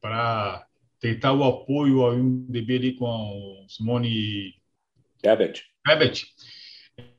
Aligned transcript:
para 0.00 0.66
tentar 1.00 1.32
o 1.32 1.44
apoio 1.44 2.02
ao 2.02 2.16
MDB 2.16 2.76
ali 2.76 2.94
com 2.94 3.64
Simone 3.68 4.54
Tebet. 5.20 5.62
Tebet. 5.84 6.26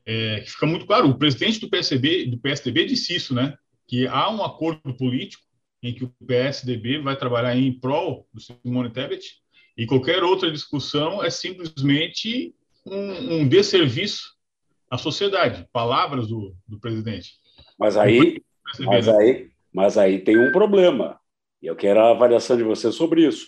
É, 0.04 0.42
fica 0.46 0.66
muito 0.66 0.86
claro, 0.86 1.08
o 1.08 1.18
presidente 1.18 1.60
do 1.60 1.68
PSDB, 1.68 2.26
do 2.26 2.38
PSDB 2.38 2.84
disse 2.84 3.14
isso, 3.14 3.34
né? 3.34 3.56
Que 3.86 4.06
há 4.06 4.30
um 4.30 4.44
acordo 4.44 4.94
político 4.96 5.42
em 5.82 5.92
que 5.92 6.04
o 6.04 6.12
PSDB 6.26 6.98
vai 6.98 7.16
trabalhar 7.16 7.56
em 7.56 7.78
prol 7.78 8.28
do 8.32 8.40
Simone 8.40 8.90
Tebet 8.90 9.24
e 9.76 9.86
qualquer 9.86 10.22
outra 10.22 10.50
discussão 10.50 11.22
é 11.22 11.30
simplesmente 11.30 12.54
um, 12.84 13.34
um 13.34 13.48
desserviço 13.48 14.34
à 14.90 14.96
sociedade. 14.96 15.68
Palavras 15.72 16.28
do, 16.28 16.56
do 16.66 16.78
presidente. 16.80 17.34
Mas 17.78 17.96
aí, 17.96 18.42
mas 18.80 19.08
aí, 19.08 19.50
mas 19.76 19.98
aí 19.98 20.18
tem 20.18 20.38
um 20.38 20.50
problema. 20.50 21.20
E 21.60 21.66
eu 21.66 21.76
quero 21.76 22.00
a 22.00 22.10
avaliação 22.10 22.56
de 22.56 22.62
você 22.62 22.90
sobre 22.90 23.26
isso. 23.26 23.46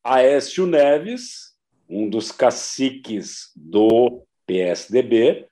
Aécio 0.00 0.64
Neves, 0.64 1.56
um 1.88 2.08
dos 2.08 2.30
caciques 2.30 3.50
do 3.56 4.24
PSDB, 4.46 5.48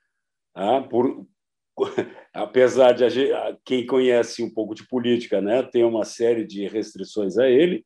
ah, 0.54 0.82
por, 0.82 1.26
apesar 2.32 2.92
de 2.92 3.04
quem 3.64 3.84
conhece 3.84 4.40
um 4.40 4.54
pouco 4.54 4.72
de 4.72 4.86
política 4.86 5.40
né, 5.40 5.64
tem 5.64 5.82
uma 5.82 6.04
série 6.04 6.46
de 6.46 6.68
restrições 6.68 7.36
a 7.36 7.48
ele, 7.48 7.84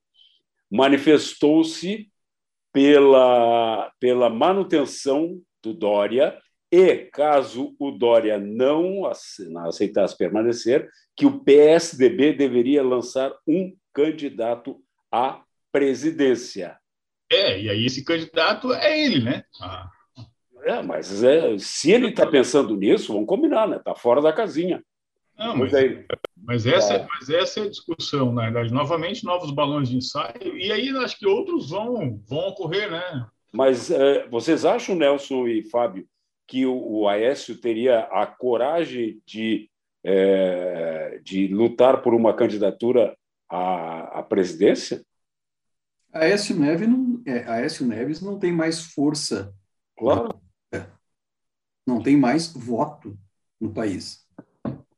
manifestou-se 0.70 2.12
pela, 2.74 3.90
pela 3.98 4.28
manutenção 4.28 5.40
do 5.62 5.72
Dória 5.72 6.38
e, 6.70 6.96
caso 7.12 7.74
o 7.78 7.90
Dória 7.90 8.38
não 8.38 9.02
aceitasse 9.66 10.16
permanecer, 10.16 10.88
que 11.16 11.24
o 11.24 11.40
PSDB 11.40 12.32
deveria 12.32 12.82
lançar 12.82 13.32
um 13.46 13.74
candidato 13.92 14.80
a 15.10 15.42
presidência. 15.72 16.76
É, 17.30 17.60
e 17.60 17.70
aí 17.70 17.86
esse 17.86 18.04
candidato 18.04 18.72
é 18.72 19.00
ele, 19.04 19.22
né? 19.22 19.44
Ah. 19.60 19.88
É, 20.64 20.82
mas 20.82 21.22
é, 21.22 21.56
se 21.58 21.92
ele 21.92 22.08
está 22.08 22.26
pensando 22.26 22.76
nisso, 22.76 23.12
vamos 23.12 23.28
combinar, 23.28 23.68
né? 23.68 23.76
Está 23.76 23.94
fora 23.94 24.20
da 24.20 24.32
casinha. 24.32 24.82
Não, 25.38 25.56
mas, 25.56 25.72
mas, 26.36 26.66
essa, 26.66 26.94
é. 26.94 27.06
mas 27.08 27.28
essa 27.28 27.60
é 27.60 27.62
a 27.64 27.70
discussão, 27.70 28.32
na 28.32 28.44
verdade. 28.44 28.72
Novamente, 28.72 29.24
novos 29.24 29.50
balões 29.50 29.88
de 29.88 29.96
ensaio, 29.96 30.56
e 30.56 30.72
aí 30.72 30.88
acho 30.98 31.18
que 31.18 31.26
outros 31.26 31.70
vão, 31.70 32.20
vão 32.26 32.48
ocorrer, 32.48 32.90
né? 32.90 33.26
Mas 33.52 33.90
é, 33.90 34.26
vocês 34.28 34.64
acham, 34.64 34.96
Nelson 34.96 35.46
e 35.46 35.62
Fábio, 35.64 36.06
que 36.46 36.64
o, 36.64 36.74
o 36.74 37.08
Aécio 37.08 37.60
teria 37.60 38.00
a 38.00 38.26
coragem 38.26 39.20
de, 39.26 39.68
é, 40.04 41.20
de 41.22 41.48
lutar 41.48 42.02
por 42.02 42.14
uma 42.14 42.34
candidatura 42.34 43.16
à, 43.48 44.20
à 44.20 44.22
presidência? 44.22 45.04
Aécio 46.12 46.56
Neves 46.56 46.88
não, 46.88 47.22
é, 47.26 47.44
Aécio 47.48 47.86
Neves 47.86 48.20
não 48.20 48.38
tem 48.38 48.52
mais 48.52 48.80
força. 48.80 49.52
Claro. 49.98 50.40
Não 51.86 52.02
tem 52.02 52.16
mais 52.16 52.52
voto 52.52 53.16
no 53.60 53.72
país. 53.72 54.26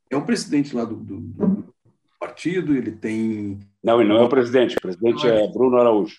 É 0.09 0.17
o 0.17 0.25
presidente 0.25 0.75
lá 0.75 0.83
do, 0.83 0.95
do, 0.95 1.19
do 1.19 1.73
partido, 2.19 2.75
ele 2.75 2.91
tem. 2.91 3.59
Não, 3.83 3.99
ele 4.01 4.09
não 4.09 4.17
é 4.17 4.23
o 4.23 4.29
presidente, 4.29 4.75
o 4.77 4.81
presidente 4.81 5.27
é 5.27 5.47
Bruno 5.47 5.77
Araújo. 5.77 6.17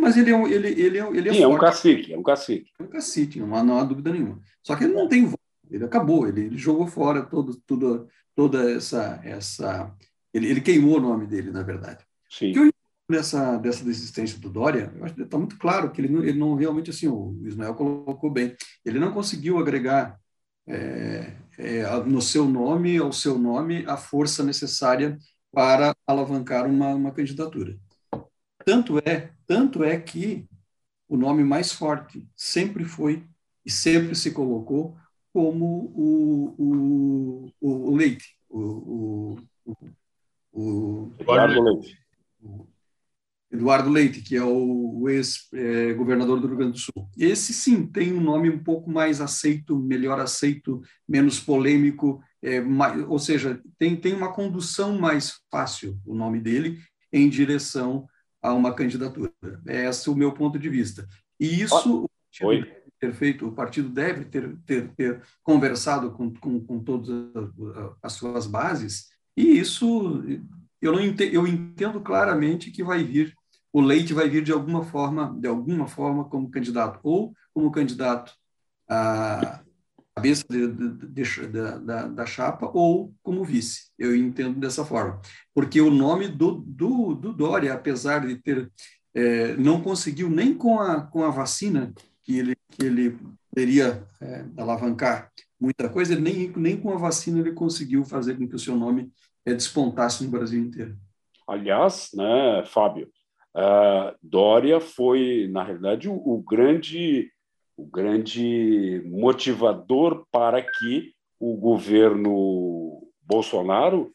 Mas 0.00 0.16
ele 0.16 0.30
é 0.30 0.36
um, 0.36 0.46
ele, 0.46 0.68
ele 0.68 0.98
é, 0.98 1.06
ele 1.08 1.28
é, 1.28 1.32
Sim, 1.32 1.42
é 1.42 1.48
um 1.48 1.58
cacique, 1.58 2.12
é 2.12 2.18
um 2.18 2.22
cacique. 2.22 2.70
É 2.78 2.82
um 2.82 2.86
cacique, 2.86 3.40
não 3.40 3.54
há, 3.54 3.62
não 3.62 3.78
há 3.78 3.84
dúvida 3.84 4.12
nenhuma. 4.12 4.40
Só 4.62 4.76
que 4.76 4.84
ele 4.84 4.94
não 4.94 5.08
tem 5.08 5.24
voto, 5.24 5.40
ele 5.70 5.84
acabou, 5.84 6.26
ele, 6.26 6.42
ele 6.46 6.58
jogou 6.58 6.86
fora 6.86 7.22
todo, 7.22 7.56
tudo, 7.66 8.08
toda 8.34 8.70
essa. 8.70 9.20
essa 9.24 9.94
ele, 10.32 10.48
ele 10.48 10.60
queimou 10.60 10.96
o 10.96 11.00
nome 11.00 11.26
dele, 11.26 11.50
na 11.50 11.62
verdade. 11.62 12.04
Sim. 12.28 12.50
O 12.50 12.52
que 12.52 12.58
eu 12.60 12.72
dessa, 13.10 13.56
dessa 13.56 13.82
desistência 13.84 14.38
do 14.38 14.50
Dória, 14.50 14.92
eu 14.94 15.04
acho 15.04 15.14
que 15.14 15.22
está 15.22 15.38
muito 15.38 15.56
claro 15.58 15.90
que 15.90 16.00
ele 16.00 16.12
não, 16.12 16.22
ele 16.22 16.38
não 16.38 16.54
realmente, 16.54 16.90
assim, 16.90 17.08
o 17.08 17.40
Ismael 17.42 17.74
colocou 17.74 18.30
bem, 18.30 18.54
ele 18.84 18.98
não 18.98 19.12
conseguiu 19.12 19.58
agregar 19.58 20.20
é, 20.66 21.32
é, 21.56 22.04
no 22.04 22.20
seu 22.20 22.44
nome, 22.44 22.98
ao 22.98 23.12
seu 23.12 23.38
nome, 23.38 23.84
a 23.86 23.96
força 23.96 24.44
necessária 24.44 25.16
para 25.50 25.94
alavancar 26.06 26.66
uma, 26.66 26.88
uma 26.94 27.10
candidatura. 27.10 27.78
Tanto 28.68 28.98
é, 28.98 29.30
tanto 29.46 29.82
é 29.82 29.98
que 29.98 30.46
o 31.08 31.16
nome 31.16 31.42
mais 31.42 31.72
forte 31.72 32.28
sempre 32.36 32.84
foi 32.84 33.24
e 33.64 33.70
sempre 33.70 34.14
se 34.14 34.30
colocou 34.30 34.94
como 35.32 35.90
o, 35.96 36.54
o, 36.58 37.52
o, 37.62 37.96
Leite, 37.96 38.36
o, 38.46 39.38
o, 40.52 41.10
Eduardo 41.18 41.62
Leite. 41.62 41.98
Eduardo 43.50 43.88
Leite, 43.88 44.20
que 44.20 44.36
é 44.36 44.44
o 44.44 45.08
ex-governador 45.08 46.38
do 46.38 46.46
Rio 46.46 46.58
Grande 46.58 46.72
do 46.72 46.78
Sul. 46.78 47.08
Esse, 47.16 47.54
sim, 47.54 47.86
tem 47.86 48.12
um 48.12 48.20
nome 48.20 48.50
um 48.50 48.62
pouco 48.62 48.90
mais 48.90 49.22
aceito, 49.22 49.78
melhor 49.78 50.20
aceito, 50.20 50.82
menos 51.08 51.40
polêmico, 51.40 52.22
é, 52.42 52.60
mais, 52.60 53.02
ou 53.08 53.18
seja, 53.18 53.62
tem, 53.78 53.96
tem 53.96 54.12
uma 54.12 54.30
condução 54.30 54.98
mais 54.98 55.40
fácil, 55.50 55.98
o 56.04 56.14
nome 56.14 56.38
dele, 56.38 56.78
em 57.10 57.30
direção 57.30 58.06
a 58.42 58.52
uma 58.52 58.74
candidatura. 58.74 59.32
É 59.66 59.86
esse 59.86 60.08
é 60.08 60.12
o 60.12 60.16
meu 60.16 60.32
ponto 60.32 60.58
de 60.58 60.68
vista. 60.68 61.06
E 61.38 61.60
isso 61.60 62.08
Oi. 62.42 62.64
ter 63.00 63.12
feito, 63.14 63.46
o 63.46 63.52
partido 63.52 63.88
deve 63.88 64.24
ter, 64.24 64.56
ter, 64.66 64.88
ter 64.94 65.22
conversado 65.42 66.12
com, 66.12 66.32
com, 66.34 66.60
com 66.64 66.80
todas 66.80 67.08
as 68.02 68.12
suas 68.12 68.46
bases, 68.46 69.08
e 69.36 69.58
isso 69.58 70.22
eu 70.80 70.92
não 70.92 71.00
entendo, 71.00 71.34
eu 71.34 71.46
entendo 71.46 72.00
claramente 72.00 72.70
que 72.70 72.82
vai 72.82 73.04
vir 73.04 73.34
o 73.72 73.80
Leite 73.80 74.14
vai 74.14 74.28
vir 74.28 74.42
de 74.42 74.52
alguma 74.52 74.82
forma, 74.82 75.34
de 75.38 75.46
alguma 75.46 75.86
forma 75.86 76.24
como 76.24 76.50
candidato 76.50 76.98
ou 77.02 77.34
como 77.52 77.70
candidato 77.70 78.32
a 78.88 79.62
cabeça 80.18 80.44
de, 80.48 80.66
de, 80.66 81.22
de, 81.22 81.46
da, 81.78 82.06
da, 82.06 82.26
chapa 82.26 82.70
ou 82.74 83.14
como 83.22 83.44
vice. 83.44 83.90
Eu 83.98 84.14
entendo 84.16 84.58
dessa 84.58 84.84
forma. 84.84 85.20
Porque 85.54 85.80
o 85.80 85.90
nome 85.90 86.28
do, 86.28 86.62
do, 86.66 87.14
do 87.14 87.32
Dória, 87.32 87.72
apesar 87.72 88.26
de 88.26 88.36
ter. 88.36 88.70
É, 89.14 89.56
não 89.56 89.80
conseguiu 89.80 90.28
nem 90.28 90.54
com 90.54 90.78
a, 90.78 91.00
com 91.00 91.24
a 91.24 91.30
vacina 91.30 91.92
que 92.22 92.38
ele, 92.38 92.54
que 92.70 92.84
ele 92.84 93.18
poderia 93.50 94.06
é, 94.20 94.44
alavancar 94.56 95.32
muita 95.60 95.88
coisa, 95.88 96.18
nem, 96.18 96.52
nem 96.56 96.76
com 96.76 96.92
a 96.92 96.96
vacina 96.96 97.40
ele 97.40 97.52
conseguiu 97.52 98.04
fazer 98.04 98.36
com 98.36 98.46
que 98.46 98.54
o 98.54 98.58
seu 98.58 98.76
nome 98.76 99.10
é, 99.44 99.52
despontasse 99.52 100.22
no 100.22 100.30
Brasil 100.30 100.60
inteiro. 100.60 100.96
Aliás, 101.46 102.10
né, 102.14 102.64
Fábio, 102.66 103.08
uh, 103.56 104.14
Dória 104.22 104.80
foi, 104.80 105.48
na 105.50 105.64
realidade, 105.64 106.08
o, 106.08 106.14
o, 106.14 106.42
grande, 106.42 107.30
o 107.78 107.86
grande 107.86 109.00
motivador 109.06 110.26
para 110.32 110.60
que 110.60 111.12
o 111.38 111.56
governo 111.56 113.08
Bolsonaro 113.22 114.12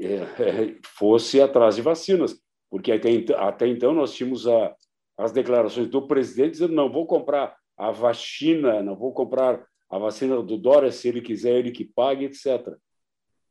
é, 0.00 0.74
fosse 0.96 1.38
atrás 1.38 1.76
de 1.76 1.82
vacinas, 1.82 2.40
porque 2.70 2.90
até, 2.90 3.10
até 3.36 3.68
então 3.68 3.92
nós 3.92 4.14
tínhamos 4.14 4.48
a, 4.48 4.74
as 5.18 5.32
declarações 5.32 5.86
do 5.88 6.06
presidente 6.06 6.52
dizendo 6.52 6.72
não 6.72 6.90
vou 6.90 7.06
comprar 7.06 7.54
a 7.76 7.90
vacina, 7.90 8.82
não 8.82 8.96
vou 8.96 9.12
comprar 9.12 9.62
a 9.90 9.98
vacina 9.98 10.42
do 10.42 10.56
Dória, 10.56 10.90
se 10.90 11.08
ele 11.08 11.20
quiser, 11.20 11.58
ele 11.58 11.70
que 11.70 11.84
pague, 11.84 12.24
etc. 12.24 12.74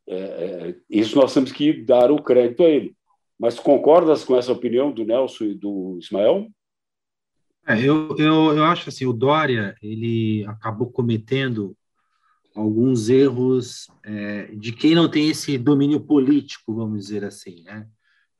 É, 0.07 0.15
é, 0.15 0.75
isso 0.89 1.15
nós 1.15 1.31
temos 1.31 1.51
que 1.51 1.73
dar 1.83 2.11
o 2.11 2.21
crédito 2.21 2.63
a 2.63 2.69
ele. 2.69 2.95
Mas 3.39 3.59
concordas 3.59 4.23
com 4.23 4.35
essa 4.35 4.51
opinião 4.51 4.91
do 4.91 5.05
Nelson 5.05 5.43
e 5.45 5.53
do 5.53 5.97
Ismael? 5.99 6.47
É, 7.67 7.77
eu, 7.81 8.15
eu, 8.17 8.55
eu 8.55 8.63
acho 8.63 8.87
assim, 8.87 9.05
o 9.05 9.11
Dória 9.11 9.75
ele 9.81 10.45
acabou 10.47 10.89
cometendo 10.89 11.75
alguns 12.55 13.09
erros 13.09 13.87
é, 14.03 14.45
de 14.55 14.71
quem 14.71 14.95
não 14.95 15.09
tem 15.09 15.29
esse 15.29 15.57
domínio 15.57 15.99
político, 15.99 16.73
vamos 16.73 17.01
dizer 17.01 17.25
assim, 17.25 17.63
né? 17.63 17.85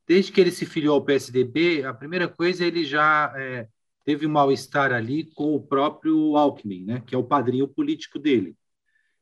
Desde 0.08 0.32
que 0.32 0.40
ele 0.40 0.50
se 0.50 0.66
filiou 0.66 0.96
ao 0.96 1.04
PSDB, 1.04 1.84
a 1.84 1.94
primeira 1.94 2.30
coisa 2.30 2.66
ele 2.66 2.86
já 2.86 3.34
é, 3.36 3.68
teve 4.06 4.26
um 4.26 4.32
mal-estar 4.32 4.94
ali 4.94 5.26
com 5.36 5.54
o 5.54 5.62
próprio 5.62 6.38
Alckmin, 6.38 6.86
né, 6.86 7.04
que 7.06 7.14
é 7.14 7.18
o 7.18 7.24
padrinho 7.24 7.68
político 7.68 8.18
dele. 8.18 8.56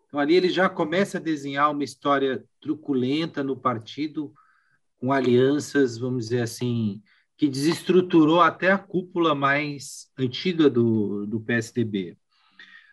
Então, 0.07 0.19
ali 0.19 0.35
ele 0.35 0.49
já 0.49 0.69
começa 0.69 1.17
a 1.17 1.21
desenhar 1.21 1.71
uma 1.71 1.83
história 1.83 2.45
truculenta 2.61 3.43
no 3.43 3.57
partido, 3.57 4.31
com 4.99 5.11
alianças, 5.11 5.97
vamos 5.97 6.25
dizer 6.25 6.43
assim, 6.43 7.01
que 7.37 7.47
desestruturou 7.47 8.41
até 8.41 8.71
a 8.71 8.77
cúpula 8.77 9.35
mais 9.35 10.09
antiga 10.17 10.69
do, 10.69 11.25
do 11.25 11.39
PSDB. 11.39 12.17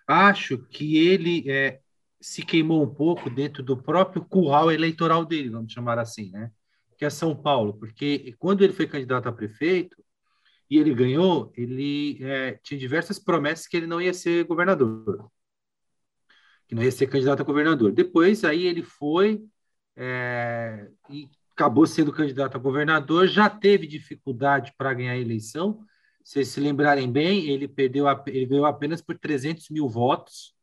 Acho 0.07 0.59
que 0.59 0.99
ele 0.99 1.49
é, 1.51 1.81
se 2.21 2.45
queimou 2.45 2.83
um 2.83 2.93
pouco 2.93 3.31
dentro 3.31 3.63
do 3.63 3.77
próprio 3.77 4.25
curral 4.25 4.71
eleitoral 4.71 5.25
dele, 5.25 5.51
vamos 5.51 5.73
chamar 5.73 5.99
assim, 5.99 6.31
né? 6.31 6.51
que 6.99 7.05
é 7.05 7.11
São 7.11 7.35
Paulo, 7.35 7.75
porque 7.75 8.35
quando 8.39 8.63
ele 8.63 8.73
foi 8.73 8.87
candidato 8.87 9.29
a 9.29 9.33
prefeito, 9.33 9.97
e 10.71 10.79
ele 10.79 10.95
ganhou, 10.95 11.53
ele 11.55 12.17
é, 12.25 12.59
tinha 12.63 12.81
diversas 12.81 13.19
promessas 13.19 13.67
que 13.67 13.77
ele 13.77 13.87
não 13.87 14.01
ia 14.01 14.15
ser 14.15 14.45
governador, 14.45 15.31
que 16.67 16.75
não 16.75 16.83
ia 16.83 16.91
ser 16.91 17.09
candidato 17.09 17.41
a 17.41 17.45
governador. 17.45 17.93
Depois, 17.93 18.43
aí 18.43 18.67
ele 18.67 18.83
foi 18.83 19.45
é, 19.95 20.89
e 21.11 21.29
acabou 21.55 21.87
sendo 21.87 22.13
candidato 22.13 22.57
a 22.57 22.61
governador, 22.61 23.27
já 23.27 23.49
teve 23.49 23.87
dificuldade 23.87 24.73
para 24.77 24.95
ganhar 24.95 25.13
a 25.13 25.19
eleição. 25.19 25.81
Se 26.25 26.35
vocês 26.35 26.49
se 26.49 26.61
lembrarem 26.61 27.11
bem, 27.11 27.49
ele 27.49 27.69
perdeu, 27.69 28.07
ele 28.27 28.47
ganhou 28.47 28.67
apenas 28.67 29.03
por 29.03 29.19
300 29.19 29.69
mil 29.71 29.89
votos 29.89 30.55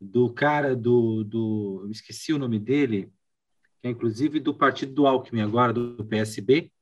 do 0.00 0.32
cara 0.32 0.74
do, 0.74 1.22
do, 1.22 1.82
eu 1.84 1.90
esqueci 1.90 2.32
o 2.32 2.38
nome 2.38 2.58
dele, 2.58 3.12
que 3.80 3.86
é 3.86 3.90
inclusive 3.90 4.40
do 4.40 4.52
partido 4.52 4.92
do 4.92 5.06
Alckmin 5.06 5.42
agora, 5.42 5.72
do 5.72 6.04
PSB, 6.04 6.72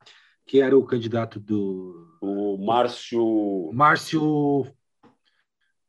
que 0.46 0.60
era 0.60 0.76
o 0.76 0.84
candidato 0.84 1.38
do. 1.38 2.16
O 2.20 2.56
Márcio. 2.58 3.70
Márcio. 3.72 4.66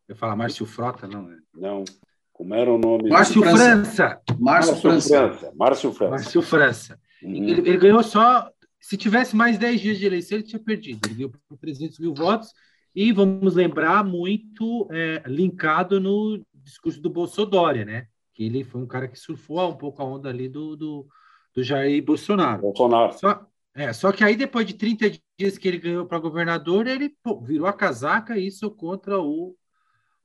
Eu 0.08 0.16
falar 0.16 0.36
Márcio 0.36 0.66
Frota, 0.66 1.08
não, 1.08 1.24
né? 1.24 1.40
Não. 1.54 1.86
Como 2.34 2.54
era 2.54 2.72
o 2.72 2.78
nome? 2.78 3.10
Márcio 3.10 3.42
França. 3.42 4.22
Márcio 4.40 4.76
França. 4.76 5.54
Márcio 5.56 5.94
França. 5.94 6.12
Márcio 6.12 6.42
França. 6.42 7.00
Ele, 7.22 7.52
ele, 7.52 7.78
ganhou 7.78 8.04
só. 8.04 8.50
Se 8.80 8.98
tivesse 8.98 9.36
mais 9.36 9.58
10 9.58 9.82
dias 9.82 9.98
de 10.00 10.06
eleição, 10.06 10.38
ele 10.38 10.48
tinha 10.48 10.60
perdido. 10.60 11.00
Ele 11.06 11.16
ganhou 11.16 11.32
por 11.48 11.58
300 11.58 12.00
mil 12.00 12.14
votos. 12.14 12.52
E 12.94 13.12
vamos 13.12 13.56
lembrar, 13.56 14.04
muito 14.04 14.88
é, 14.92 15.24
linkado 15.26 16.00
no 16.00 16.44
discurso 16.54 17.02
do 17.02 17.10
Bolsonaro, 17.10 17.86
né? 17.86 18.08
Que 18.34 18.44
ele 18.44 18.64
foi 18.64 18.82
um 18.82 18.88
cara 18.88 19.08
que 19.08 19.18
surfou 19.18 19.70
um 19.70 19.78
pouco 19.78 20.02
a 20.02 20.06
onda 20.06 20.30
ali 20.30 20.50
do, 20.50 20.76
do, 20.76 21.08
do 21.54 21.64
Jair 21.64 22.04
Bolsonaro. 22.04 22.62
Bolsonaro. 22.62 23.14
Só, 23.18 23.46
é, 23.74 23.94
só 23.94 24.12
que 24.12 24.24
aí 24.24 24.36
depois 24.36 24.66
de 24.66 24.74
30 24.74 25.12
dias 25.40 25.58
que 25.58 25.68
ele 25.68 25.78
ganhou 25.78 26.06
para 26.06 26.20
governador, 26.20 26.88
ele 26.88 27.16
pô, 27.24 27.40
virou 27.42 27.68
a 27.68 27.74
casaca 27.74 28.38
isso 28.38 28.70
contra 28.70 29.20
o, 29.20 29.56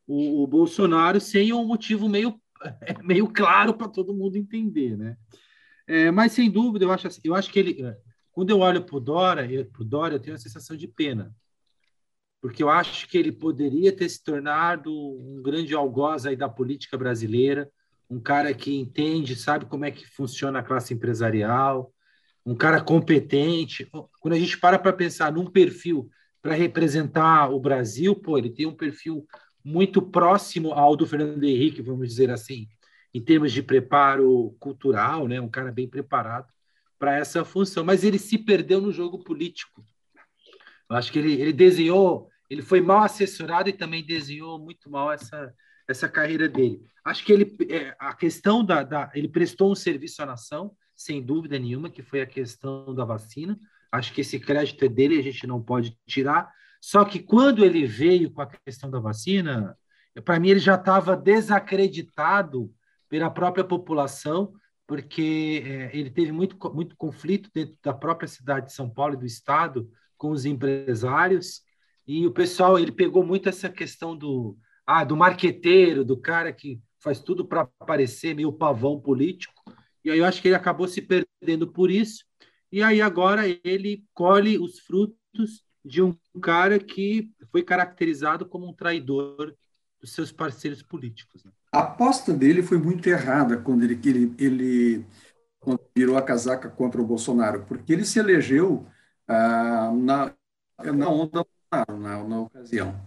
o, 0.07 0.43
o, 0.43 0.47
Bolsonaro 0.47 1.21
sem 1.21 1.53
um 1.53 1.65
motivo 1.65 2.09
meio, 2.09 2.41
meio 3.05 3.29
claro 3.29 3.75
para 3.75 3.89
todo 3.89 4.15
mundo 4.15 4.37
entender, 4.37 4.97
né? 4.97 5.17
É, 5.87 6.11
mas 6.11 6.33
sem 6.33 6.51
dúvida, 6.51 6.85
eu 6.85 6.93
acho, 6.93 7.07
assim, 7.07 7.21
eu 7.25 7.35
acho 7.35 7.51
que 7.51 7.59
ele, 7.59 7.83
é, 7.85 7.97
quando 8.33 8.51
eu 8.51 8.59
olho 8.59 8.83
para 8.85 8.97
o 8.97 9.01
Dória, 9.01 9.65
pro 9.73 9.85
Dória, 9.85 10.17
eu 10.17 10.21
tenho 10.21 10.37
a 10.37 10.39
sensação 10.39 10.77
de 10.77 10.89
pena, 10.89 11.35
porque 12.41 12.63
eu 12.63 12.69
acho 12.69 13.09
que 13.09 13.17
ele 13.17 13.33
poderia 13.33 13.93
ter 13.93 14.09
se 14.09 14.23
tornado 14.23 14.93
um 14.93 15.43
grande 15.43 15.75
algoz 15.75 16.27
aí 16.27 16.37
da 16.37 16.49
política 16.49 16.97
brasileira, 16.99 17.71
um 18.09 18.21
cara 18.21 18.53
que 18.55 18.77
entende, 18.77 19.35
sabe 19.35 19.67
como 19.67 19.85
é 19.85 19.91
que 19.91 20.07
funciona 20.07 20.61
a 20.61 20.63
classe 20.63 20.95
empresarial, 20.95 21.93
um 22.45 22.55
cara 22.55 22.81
competente. 22.81 23.89
Quando 24.21 24.35
a 24.35 24.39
gente 24.39 24.59
para 24.59 24.79
para 24.79 24.93
pensar 24.93 25.33
num 25.33 25.47
perfil 25.47 26.09
para 26.41 26.55
representar 26.55 27.51
o 27.51 27.59
Brasil, 27.59 28.15
pô, 28.15 28.39
ele 28.39 28.51
tem 28.51 28.67
um 28.67 28.77
perfil 28.77 29.27
muito 29.65 30.01
próximo 30.01 30.73
ao 30.73 30.97
do 30.97 31.05
Fernando 31.07 31.43
Henrique, 31.43 31.83
vamos 31.83 32.07
dizer 32.07 32.31
assim, 32.31 32.69
em 33.13 33.23
termos 33.23 33.53
de 33.53 33.63
preparo 33.63 34.57
cultural, 34.59 35.27
né? 35.27 35.41
Um 35.41 35.49
cara 35.49 35.73
bem 35.73 35.89
preparado 35.89 36.53
para 36.99 37.17
essa 37.17 37.45
função, 37.45 37.85
mas 37.85 38.05
ele 38.05 38.19
se 38.19 38.39
perdeu 38.39 38.81
no 38.81 38.93
jogo 38.93 39.23
político. 39.23 39.85
Eu 40.89 40.97
acho 40.97 41.13
que 41.13 41.19
ele, 41.19 41.41
ele 41.41 41.53
desenhou, 41.53 42.31
ele 42.49 42.63
foi 42.63 42.81
mal 42.81 43.03
assessorado 43.03 43.69
e 43.69 43.73
também 43.73 44.05
desenhou 44.05 44.59
muito 44.59 44.91
mal 44.91 45.13
essa 45.13 45.55
essa 45.89 46.09
carreira 46.09 46.49
dele. 46.49 46.83
Acho 47.05 47.25
que 47.25 47.33
ele 47.33 47.57
é, 47.71 47.95
a 47.99 48.15
questão 48.15 48.65
da, 48.65 48.83
da 48.83 49.11
ele 49.15 49.29
prestou 49.29 49.71
um 49.71 49.75
serviço 49.75 50.23
à 50.23 50.27
nação, 50.27 50.75
sem 50.95 51.23
dúvida 51.23 51.59
nenhuma, 51.59 51.91
que 51.91 52.03
foi 52.03 52.21
a 52.21 52.27
questão 52.27 52.95
da 52.95 53.05
vacina. 53.05 53.59
Acho 53.93 54.13
que 54.13 54.23
esse 54.23 54.39
crédito 54.39 54.85
é 54.85 54.89
dele, 54.89 55.19
a 55.19 55.23
gente 55.23 55.47
não 55.47 55.63
pode 55.63 55.97
tirar. 56.07 56.51
Só 56.81 57.05
que 57.05 57.21
quando 57.21 57.65
ele 57.65 57.87
veio 57.87 58.31
com 58.31 58.43
a 58.43 58.47
questão 58.47 58.91
da 58.91 58.99
vacina, 58.99 59.77
para 60.25 60.41
mim 60.41 60.51
ele 60.51 60.61
já 60.61 60.75
estava 60.75 61.17
desacreditado 61.17 62.73
pela 63.09 63.31
própria 63.31 63.65
população, 63.65 64.53
porque 64.87 65.63
é, 65.65 65.97
ele 65.97 66.11
teve 66.11 66.33
muito, 66.33 66.57
muito 66.73 66.97
conflito 66.97 67.51
dentro 67.53 67.77
da 67.83 67.93
própria 67.93 68.29
cidade 68.29 68.67
de 68.67 68.73
São 68.73 68.89
Paulo 68.89 69.15
e 69.15 69.19
do 69.19 69.27
estado 69.27 69.91
com 70.17 70.31
os 70.31 70.45
empresários. 70.45 71.63
E 72.07 72.27
o 72.27 72.33
pessoal, 72.33 72.79
ele 72.79 72.93
pegou 72.93 73.25
muito 73.25 73.49
essa 73.49 73.69
questão 73.69 74.17
do, 74.17 74.57
ah, 74.87 75.05
do 75.05 75.17
marqueteiro, 75.17 76.05
do 76.05 76.17
cara 76.17 76.53
que 76.53 76.81
faz 77.01 77.21
tudo 77.21 77.45
para 77.45 77.67
parecer 77.87 78.35
meio 78.35 78.53
pavão 78.53 79.01
político. 79.01 79.63
E 80.05 80.11
aí 80.11 80.19
eu 80.19 80.25
acho 80.25 80.41
que 80.41 80.49
ele 80.49 80.55
acabou 80.55 80.87
se 80.87 81.03
perdendo 81.03 81.67
por 81.67 81.91
isso. 81.91 82.25
E 82.71 82.83
aí 82.83 83.01
agora 83.01 83.43
ele 83.65 84.05
colhe 84.15 84.59
os 84.59 84.79
frutos 84.81 85.65
de 85.85 86.03
um 86.03 86.17
cara 86.41 86.79
que 86.79 87.31
foi 87.51 87.63
caracterizado 87.63 88.47
como 88.47 88.69
um 88.69 88.73
traidor 88.73 89.55
dos 90.01 90.13
seus 90.13 90.33
parceiros 90.33 90.83
políticos. 90.83 91.45
Né? 91.45 91.51
A 91.73 91.81
aposta 91.81 92.33
dele 92.33 92.63
foi 92.63 92.79
muito 92.79 93.09
errada 93.09 93.57
quando 93.57 93.85
ele, 93.85 93.99
ele, 94.05 94.35
ele 94.39 95.07
quando 95.59 95.81
virou 95.95 96.17
a 96.17 96.23
casaca 96.23 96.69
contra 96.69 97.01
o 97.01 97.07
Bolsonaro, 97.07 97.65
porque 97.65 97.93
ele 97.93 98.05
se 98.05 98.19
elegeu 98.19 98.87
ah, 99.27 99.93
na, 99.95 100.33
na 100.93 101.09
onda 101.09 101.45
Bolsonaro, 101.45 102.01
na, 102.01 102.25
na 102.25 102.41
ocasião. 102.41 103.01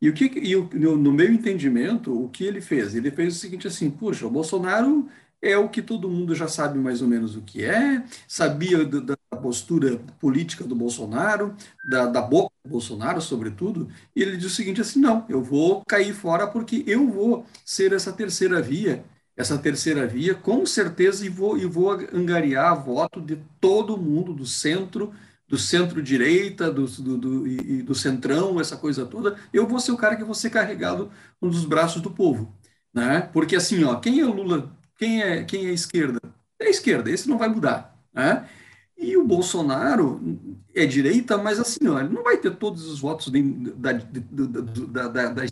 E 0.00 0.08
o 0.08 0.14
que 0.14 0.24
e 0.24 0.56
o, 0.56 0.68
no, 0.96 1.12
meu 1.12 1.30
entendimento, 1.30 2.24
o 2.24 2.28
que 2.28 2.44
ele 2.44 2.60
fez? 2.60 2.94
Ele 2.94 3.10
fez 3.10 3.36
o 3.36 3.38
seguinte 3.38 3.66
assim, 3.66 3.90
puxa, 3.90 4.26
o 4.26 4.30
Bolsonaro 4.30 5.08
é 5.42 5.56
o 5.56 5.68
que 5.68 5.82
todo 5.82 6.08
mundo 6.08 6.34
já 6.34 6.48
sabe 6.48 6.78
mais 6.78 7.02
ou 7.02 7.08
menos 7.08 7.36
o 7.36 7.42
que 7.42 7.64
é, 7.64 8.04
sabia 8.26 8.84
do, 8.84 9.00
da 9.00 9.16
postura 9.40 10.00
política 10.20 10.64
do 10.64 10.74
Bolsonaro, 10.74 11.54
da, 11.90 12.06
da 12.06 12.22
boca 12.22 12.52
do 12.64 12.70
Bolsonaro, 12.70 13.20
sobretudo, 13.20 13.88
e 14.14 14.22
ele 14.22 14.36
diz 14.36 14.46
o 14.46 14.54
seguinte 14.54 14.80
assim, 14.80 15.00
não, 15.00 15.24
eu 15.28 15.42
vou 15.42 15.82
cair 15.86 16.12
fora 16.12 16.46
porque 16.46 16.84
eu 16.86 17.08
vou 17.08 17.46
ser 17.64 17.92
essa 17.92 18.12
terceira 18.12 18.60
via, 18.62 19.04
essa 19.36 19.56
terceira 19.58 20.06
via, 20.06 20.34
com 20.34 20.64
certeza, 20.66 21.24
e 21.24 21.28
vou, 21.28 21.56
e 21.56 21.64
vou 21.64 21.90
angariar 22.12 22.84
voto 22.84 23.20
de 23.20 23.38
todo 23.60 23.96
mundo, 23.96 24.34
do 24.34 24.46
centro, 24.46 25.12
do 25.48 25.58
centro-direita, 25.58 26.70
do, 26.70 26.86
do, 26.86 27.18
do, 27.18 27.46
e 27.48 27.82
do 27.82 27.94
centrão, 27.94 28.60
essa 28.60 28.76
coisa 28.76 29.04
toda, 29.04 29.36
eu 29.52 29.66
vou 29.66 29.80
ser 29.80 29.92
o 29.92 29.96
cara 29.96 30.14
que 30.14 30.22
vou 30.22 30.34
ser 30.34 30.50
carregado 30.50 31.10
dos 31.40 31.64
braços 31.64 32.00
do 32.00 32.10
povo. 32.10 32.54
Né? 32.94 33.22
Porque 33.32 33.56
assim, 33.56 33.82
ó, 33.84 33.96
quem 33.96 34.20
é 34.20 34.24
o 34.24 34.32
Lula, 34.32 34.70
quem 34.96 35.22
é, 35.22 35.42
quem 35.44 35.66
é 35.66 35.72
esquerda? 35.72 36.20
É 36.58 36.66
a 36.66 36.70
esquerda, 36.70 37.10
esse 37.10 37.28
não 37.28 37.38
vai 37.38 37.48
mudar. 37.48 37.98
Né? 38.12 38.48
E 39.00 39.16
o 39.16 39.24
Bolsonaro 39.24 40.20
é 40.74 40.84
direita, 40.84 41.38
mas 41.38 41.58
assim, 41.58 41.88
ó, 41.88 41.98
ele 41.98 42.10
não 42.10 42.22
vai 42.22 42.36
ter 42.36 42.54
todos 42.56 42.86
os 42.86 43.00
votos 43.00 43.32
de, 43.32 43.42
da, 43.72 43.92
da, 43.92 45.08
da, 45.08 45.28
da, 45.30 45.42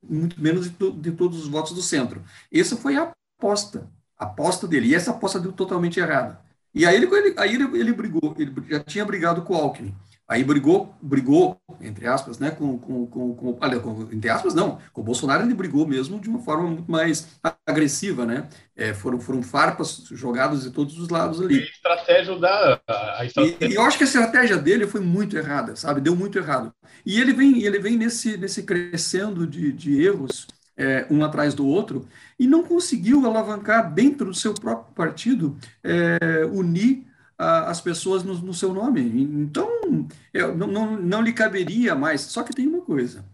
muito 0.00 0.40
menos 0.40 0.70
de, 0.70 0.92
de, 0.92 1.10
todos 1.10 1.42
os 1.42 1.48
votos 1.48 1.72
do 1.72 1.82
centro. 1.82 2.22
Essa 2.52 2.76
foi 2.76 2.96
a 2.96 3.12
aposta, 3.36 3.90
a 4.16 4.26
aposta 4.26 4.68
dele. 4.68 4.86
E 4.88 4.94
essa 4.94 5.10
aposta 5.10 5.40
deu 5.40 5.50
totalmente 5.52 5.98
errada. 5.98 6.40
E 6.72 6.86
aí 6.86 6.94
ele, 6.94 7.08
aí 7.36 7.54
ele, 7.56 7.64
ele 7.76 7.92
brigou, 7.92 8.32
ele 8.38 8.54
já 8.68 8.78
tinha 8.78 9.04
brigado 9.04 9.42
com 9.42 9.54
o 9.54 9.56
Alckmin. 9.56 9.92
Aí 10.28 10.44
brigou, 10.44 10.94
brigou, 11.00 11.58
entre 11.80 12.06
aspas, 12.06 12.38
né, 12.38 12.50
com, 12.50 12.78
com, 12.78 13.06
com, 13.06 13.34
com, 13.34 14.08
entre 14.12 14.28
aspas, 14.28 14.52
não, 14.52 14.78
com 14.92 15.00
o 15.00 15.04
Bolsonaro 15.04 15.42
ele 15.42 15.54
brigou 15.54 15.86
mesmo 15.86 16.20
de 16.20 16.28
uma 16.28 16.40
forma 16.40 16.68
muito 16.68 16.90
mais 16.90 17.40
agressiva, 17.66 18.26
né, 18.26 18.46
é, 18.76 18.92
foram, 18.92 19.18
foram 19.18 19.42
farpas 19.42 20.04
jogadas 20.10 20.64
de 20.64 20.70
todos 20.70 20.98
os 20.98 21.08
lados 21.08 21.40
ali. 21.40 21.54
E 21.54 21.62
a 21.62 21.64
estratégia 21.64 22.38
da... 22.38 22.80
A 23.16 23.24
estratégia... 23.24 23.56
E, 23.66 23.70
e, 23.70 23.74
eu 23.74 23.82
acho 23.82 23.96
que 23.96 24.04
a 24.04 24.06
estratégia 24.06 24.58
dele 24.58 24.86
foi 24.86 25.00
muito 25.00 25.34
errada, 25.34 25.74
sabe, 25.74 26.02
deu 26.02 26.14
muito 26.14 26.36
errado. 26.36 26.74
E 27.06 27.18
ele 27.18 27.32
vem, 27.32 27.62
ele 27.62 27.78
vem 27.78 27.96
nesse, 27.96 28.36
nesse 28.36 28.64
crescendo 28.64 29.46
de, 29.46 29.72
de 29.72 30.02
erros, 30.02 30.46
é, 30.76 31.06
um 31.10 31.24
atrás 31.24 31.54
do 31.54 31.66
outro, 31.66 32.06
e 32.38 32.46
não 32.46 32.62
conseguiu 32.62 33.24
alavancar 33.24 33.94
dentro 33.94 34.26
do 34.26 34.34
seu 34.34 34.52
próprio 34.52 34.94
partido, 34.94 35.56
é, 35.82 36.44
unir 36.52 37.07
as 37.38 37.80
pessoas 37.80 38.24
no, 38.24 38.34
no, 38.38 38.52
seu 38.52 38.74
nome. 38.74 39.00
Então, 39.00 40.08
eu, 40.34 40.56
não, 40.56 40.66
não, 40.66 41.00
não, 41.00 41.22
lhe 41.22 41.32
caberia 41.32 41.94
mais. 41.94 42.22
Só 42.22 42.42
que 42.42 42.54
tem 42.54 42.66
uma 42.66 42.82
coisa: 42.82 43.24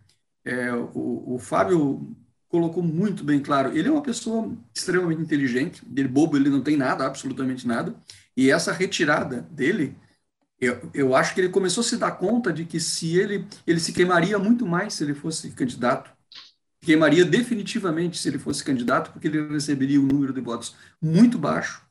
é, 0.44 0.72
o, 0.72 1.34
o, 1.34 1.38
Fábio 1.38 2.14
colocou 2.48 2.82
muito 2.82 3.24
bem 3.24 3.40
claro. 3.40 3.76
Ele 3.76 3.88
é 3.88 3.90
uma 3.90 4.02
pessoa 4.02 4.52
extremamente 4.74 5.22
inteligente, 5.22 5.82
ele 5.96 6.08
bobo, 6.08 6.36
ele 6.36 6.50
não 6.50 6.62
tem 6.62 6.76
nada, 6.76 7.06
absolutamente 7.06 7.66
nada. 7.66 7.94
E 8.36 8.50
essa 8.50 8.72
retirada 8.72 9.42
dele, 9.50 9.96
eu, 10.60 10.90
eu 10.92 11.16
acho 11.16 11.34
que 11.34 11.40
ele 11.40 11.48
começou 11.48 11.80
a 11.80 11.84
se 11.84 11.96
dar 11.96 12.12
conta 12.12 12.52
de 12.52 12.64
que 12.64 12.78
se 12.80 13.16
ele, 13.18 13.46
ele 13.66 13.80
se 13.80 13.92
queimaria 13.92 14.38
muito 14.38 14.66
mais 14.66 14.94
se 14.94 15.04
ele 15.04 15.14
fosse 15.14 15.50
candidato. 15.52 16.12
Queimaria 16.82 17.24
definitivamente 17.24 18.18
se 18.18 18.28
ele 18.28 18.38
fosse 18.38 18.62
candidato, 18.62 19.10
porque 19.12 19.28
ele 19.28 19.48
receberia 19.48 19.98
um 19.98 20.06
número 20.06 20.34
de 20.34 20.40
votos 20.42 20.76
muito 21.00 21.38
baixo 21.38 21.83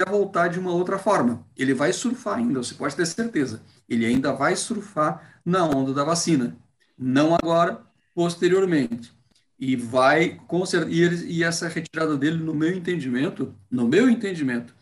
ia 0.00 0.10
voltar 0.10 0.48
de 0.48 0.58
uma 0.58 0.72
outra 0.72 0.98
forma. 0.98 1.46
Ele 1.56 1.74
vai 1.74 1.92
surfar 1.92 2.38
ainda, 2.38 2.62
você 2.62 2.74
pode 2.74 2.96
ter 2.96 3.06
certeza. 3.06 3.62
Ele 3.88 4.06
ainda 4.06 4.32
vai 4.32 4.56
surfar 4.56 5.40
na 5.44 5.64
onda 5.64 5.92
da 5.92 6.04
vacina. 6.04 6.56
Não 6.98 7.34
agora, 7.34 7.80
posteriormente. 8.14 9.12
E 9.58 9.76
vai, 9.76 10.40
com 10.46 10.64
certeza, 10.64 11.24
e, 11.26 11.38
e 11.38 11.44
essa 11.44 11.68
retirada 11.68 12.16
dele, 12.16 12.38
no 12.38 12.54
meu 12.54 12.74
entendimento, 12.74 13.54
no 13.70 13.86
meu 13.86 14.08
entendimento, 14.08 14.74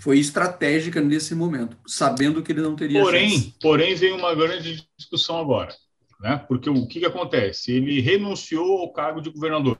foi 0.00 0.18
estratégica 0.18 1.00
nesse 1.00 1.34
momento, 1.34 1.76
sabendo 1.86 2.42
que 2.42 2.52
ele 2.52 2.62
não 2.62 2.74
teria 2.74 3.02
porém, 3.02 3.30
chance. 3.30 3.54
Porém, 3.60 3.94
vem 3.94 4.12
uma 4.12 4.34
grande 4.34 4.84
discussão 4.98 5.38
agora, 5.38 5.74
né? 6.20 6.36
Porque 6.48 6.68
o 6.68 6.86
que, 6.86 7.00
que 7.00 7.06
acontece? 7.06 7.72
Ele 7.72 8.00
renunciou 8.00 8.78
ao 8.78 8.92
cargo 8.92 9.20
de 9.20 9.30
governador, 9.30 9.78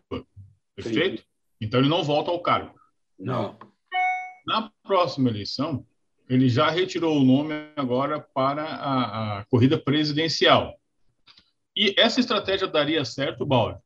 perfeito? 0.77 1.23
Sim. 1.23 1.27
Então 1.61 1.81
ele 1.81 1.89
não 1.89 2.05
volta 2.05 2.31
ao 2.31 2.41
cargo. 2.41 2.75
Não. 3.19 3.59
Na 4.47 4.71
próxima 4.83 5.29
eleição, 5.29 5.85
ele 6.29 6.49
já 6.49 6.71
retirou 6.71 7.17
o 7.21 7.25
nome 7.25 7.55
agora 7.77 8.21
para 8.21 8.63
a, 8.63 9.39
a 9.41 9.45
corrida 9.47 9.79
presidencial. 9.79 10.75
E 11.77 11.95
essa 11.99 12.21
estratégia 12.21 12.67
daria 12.67 13.05
certo, 13.05 13.45
Bauer? 13.45 13.77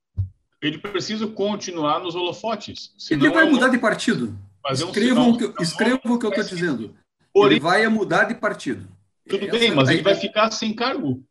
Ele 0.60 0.78
precisa 0.78 1.26
continuar 1.26 2.00
nos 2.00 2.14
holofotes. 2.14 2.92
Ele 3.10 3.30
vai 3.30 3.46
é 3.46 3.50
mudar 3.50 3.68
de 3.68 3.78
partido. 3.78 4.38
Escrevam, 4.70 5.30
um, 5.30 5.36
que, 5.36 5.62
escrevam 5.62 6.14
o 6.14 6.18
que 6.18 6.26
eu 6.26 6.30
estou 6.30 6.44
dizendo. 6.44 6.94
Porém, 7.32 7.56
ele 7.56 7.60
vai 7.60 7.86
mudar 7.88 8.24
de 8.24 8.34
partido. 8.34 8.88
Tudo 9.28 9.46
essa 9.46 9.58
bem, 9.58 9.74
mas 9.74 9.88
ele 9.88 10.02
vai 10.02 10.14
ficar 10.14 10.50
sem 10.50 10.74
cargo. 10.74 11.22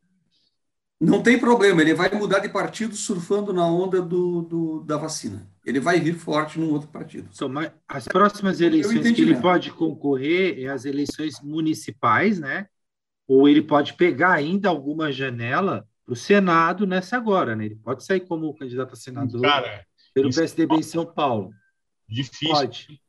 Não 1.05 1.21
tem 1.21 1.37
problema, 1.37 1.81
ele 1.81 1.93
vai 1.93 2.09
mudar 2.09 2.39
de 2.39 2.49
partido 2.49 2.95
surfando 2.95 3.51
na 3.51 3.65
onda 3.65 4.01
do, 4.01 4.41
do 4.41 4.83
da 4.83 4.97
vacina. 4.97 5.47
Ele 5.65 5.79
vai 5.79 5.99
vir 5.99 6.15
forte 6.15 6.59
num 6.59 6.71
outro 6.71 6.87
partido. 6.87 7.29
as 7.87 8.07
próximas 8.07 8.61
eleições 8.61 9.11
que 9.11 9.21
ele 9.21 9.35
pode 9.35 9.71
concorrer 9.71 10.63
é 10.63 10.67
as 10.67 10.85
eleições 10.85 11.41
municipais, 11.41 12.39
né? 12.39 12.67
Ou 13.27 13.47
ele 13.47 13.61
pode 13.61 13.93
pegar 13.93 14.33
ainda 14.33 14.69
alguma 14.69 15.11
janela 15.11 15.87
para 16.05 16.13
o 16.13 16.15
Senado 16.15 16.85
nessa 16.85 17.17
agora, 17.17 17.55
né? 17.55 17.65
Ele 17.65 17.75
pode 17.75 18.03
sair 18.03 18.21
como 18.21 18.53
candidato 18.53 18.93
a 18.93 18.95
senador 18.95 19.41
Cara, 19.41 19.85
pelo 20.13 20.29
PSDB 20.29 20.75
em 20.75 20.83
São 20.83 21.05
Paulo. 21.05 21.51
Difícil. 22.07 22.53
Pode. 22.53 23.01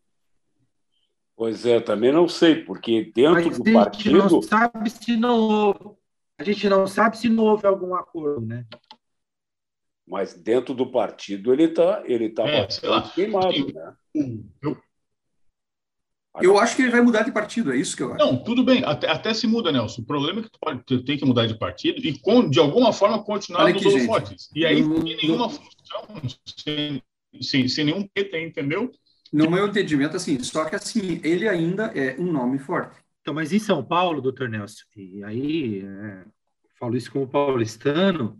Pois 1.36 1.66
é, 1.66 1.80
também 1.80 2.12
não 2.12 2.28
sei, 2.28 2.56
porque 2.56 3.12
dentro 3.14 3.46
Mas 3.46 3.58
do 3.58 3.72
partido. 3.72 4.18
Não 4.18 4.42
sabe 4.42 4.90
se 4.90 5.16
não 5.16 5.96
a 6.38 6.44
gente 6.44 6.68
não 6.68 6.86
sabe 6.86 7.16
se 7.18 7.28
não 7.28 7.44
houve 7.44 7.66
algum 7.66 7.94
acordo, 7.94 8.44
né? 8.44 8.66
Mas 10.06 10.34
dentro 10.34 10.74
do 10.74 10.90
partido 10.90 11.52
ele 11.52 11.64
está 11.64 12.02
ele 12.04 12.28
tá 12.28 12.46
é, 12.46 12.62
bastante 12.62 13.14
queimado, 13.14 13.72
né? 13.72 13.94
Eu, 14.62 14.76
eu 16.42 16.58
acho 16.58 16.74
que 16.74 16.82
ele 16.82 16.90
vai 16.90 17.00
mudar 17.00 17.22
de 17.22 17.32
partido, 17.32 17.72
é 17.72 17.76
isso 17.76 17.96
que 17.96 18.02
eu 18.02 18.12
acho. 18.12 18.24
Não, 18.24 18.42
tudo 18.42 18.64
bem, 18.64 18.84
até, 18.84 19.08
até 19.08 19.32
se 19.32 19.46
muda, 19.46 19.70
Nelson. 19.70 20.02
O 20.02 20.04
problema 20.04 20.40
é 20.40 20.42
que 20.42 20.50
tu, 20.50 20.58
pode, 20.60 20.82
tu 20.84 21.04
tem 21.04 21.16
que 21.16 21.24
mudar 21.24 21.46
de 21.46 21.56
partido 21.56 22.00
e, 22.04 22.18
com, 22.18 22.48
de 22.48 22.58
alguma 22.58 22.92
forma, 22.92 23.22
continuar 23.22 23.72
nos 23.72 23.86
holofotes. 23.86 24.50
E 24.54 24.66
aí, 24.66 24.82
não, 24.82 25.00
sem 25.00 25.16
nenhuma 25.16 25.48
função, 25.48 26.22
sem, 26.44 27.02
sem, 27.40 27.68
sem 27.68 27.84
nenhum 27.84 28.06
PT, 28.08 28.46
entendeu? 28.46 28.90
No 29.32 29.48
meu 29.50 29.66
entendimento, 29.68 30.16
assim, 30.16 30.42
só 30.42 30.64
que 30.64 30.74
assim, 30.76 31.20
ele 31.22 31.48
ainda 31.48 31.86
é 31.86 32.16
um 32.18 32.32
nome 32.32 32.58
forte. 32.58 33.03
Então, 33.24 33.32
mas 33.32 33.54
em 33.54 33.58
São 33.58 33.82
Paulo, 33.82 34.20
doutor 34.20 34.50
Nelson, 34.50 34.82
e 34.94 35.24
aí 35.24 35.80
é, 35.80 36.26
falo 36.78 36.94
isso 36.94 37.10
como 37.10 37.26
paulistano, 37.26 38.38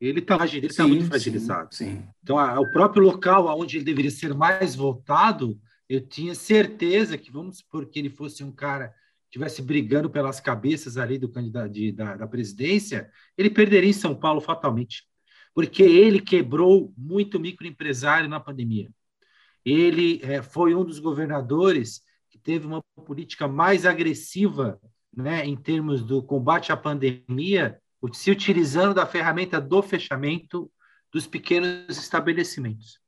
ele 0.00 0.20
está 0.20 0.38
tá 0.38 0.88
muito 0.88 1.04
fragilizado. 1.04 1.74
Sim, 1.74 1.96
sim. 1.96 2.08
Então, 2.22 2.38
a, 2.38 2.58
o 2.58 2.70
próprio 2.70 3.02
local 3.02 3.46
onde 3.60 3.76
ele 3.76 3.84
deveria 3.84 4.10
ser 4.10 4.32
mais 4.32 4.74
votado, 4.74 5.60
eu 5.86 6.00
tinha 6.00 6.34
certeza 6.34 7.18
que, 7.18 7.30
vamos 7.30 7.58
supor 7.58 7.84
que 7.84 7.98
ele 7.98 8.08
fosse 8.08 8.42
um 8.42 8.50
cara 8.50 8.88
que 8.88 9.36
estivesse 9.36 9.60
brigando 9.60 10.08
pelas 10.08 10.40
cabeças 10.40 10.96
ali 10.96 11.18
do 11.18 11.28
candidato 11.28 11.70
de, 11.70 11.92
da, 11.92 12.16
da 12.16 12.26
presidência, 12.26 13.10
ele 13.36 13.50
perderia 13.50 13.90
em 13.90 13.92
São 13.92 14.14
Paulo 14.14 14.40
fatalmente. 14.40 15.04
Porque 15.52 15.82
ele 15.82 16.20
quebrou 16.22 16.90
muito 16.96 17.38
microempresário 17.38 18.30
na 18.30 18.40
pandemia. 18.40 18.88
Ele 19.62 20.22
é, 20.22 20.40
foi 20.40 20.74
um 20.74 20.86
dos 20.86 20.98
governadores 20.98 22.05
teve 22.46 22.64
uma 22.64 22.80
política 23.04 23.48
mais 23.48 23.84
agressiva 23.84 24.80
né, 25.14 25.44
em 25.44 25.56
termos 25.56 26.04
do 26.04 26.22
combate 26.22 26.70
à 26.70 26.76
pandemia, 26.76 27.76
se 28.12 28.30
utilizando 28.30 28.94
da 28.94 29.04
ferramenta 29.04 29.60
do 29.60 29.82
fechamento 29.82 30.70
dos 31.12 31.26
pequenos 31.26 31.98
estabelecimentos. 31.98 33.00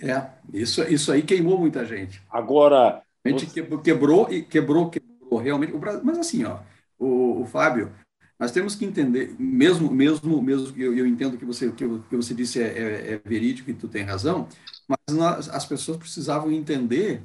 É, 0.00 0.30
isso, 0.50 0.82
isso 0.84 1.12
aí 1.12 1.22
queimou 1.22 1.58
muita 1.58 1.84
gente. 1.84 2.22
Agora. 2.30 3.02
A 3.22 3.28
gente 3.28 3.46
você... 3.46 3.62
quebrou 3.82 4.32
e 4.32 4.42
quebrou, 4.42 4.88
quebrou 4.88 5.38
realmente. 5.38 5.74
Mas 6.02 6.18
assim, 6.18 6.44
ó, 6.44 6.60
o, 6.98 7.42
o 7.42 7.46
Fábio, 7.46 7.92
nós 8.38 8.50
temos 8.50 8.74
que 8.74 8.86
entender, 8.86 9.34
mesmo, 9.38 9.90
mesmo, 9.90 10.40
mesmo 10.40 10.74
eu, 10.76 10.96
eu 10.96 11.06
entendo 11.06 11.36
que 11.36 11.44
você 11.44 11.70
que, 11.70 11.86
que 11.86 12.16
você 12.16 12.34
disse 12.34 12.62
é, 12.62 12.66
é, 12.66 13.12
é 13.12 13.20
verídico 13.24 13.70
e 13.70 13.74
tu 13.74 13.88
tem 13.88 14.04
razão, 14.04 14.48
mas 14.88 15.16
nós, 15.16 15.48
as 15.48 15.66
pessoas 15.66 15.98
precisavam 15.98 16.50
entender 16.50 17.22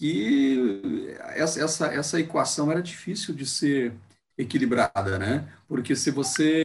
que 0.00 1.14
essa, 1.34 1.62
essa, 1.62 1.86
essa 1.88 2.18
equação 2.18 2.70
era 2.70 2.82
difícil 2.82 3.34
de 3.34 3.44
ser 3.44 3.92
equilibrada, 4.36 5.18
né? 5.18 5.46
Porque 5.68 5.94
se 5.94 6.10
você 6.10 6.64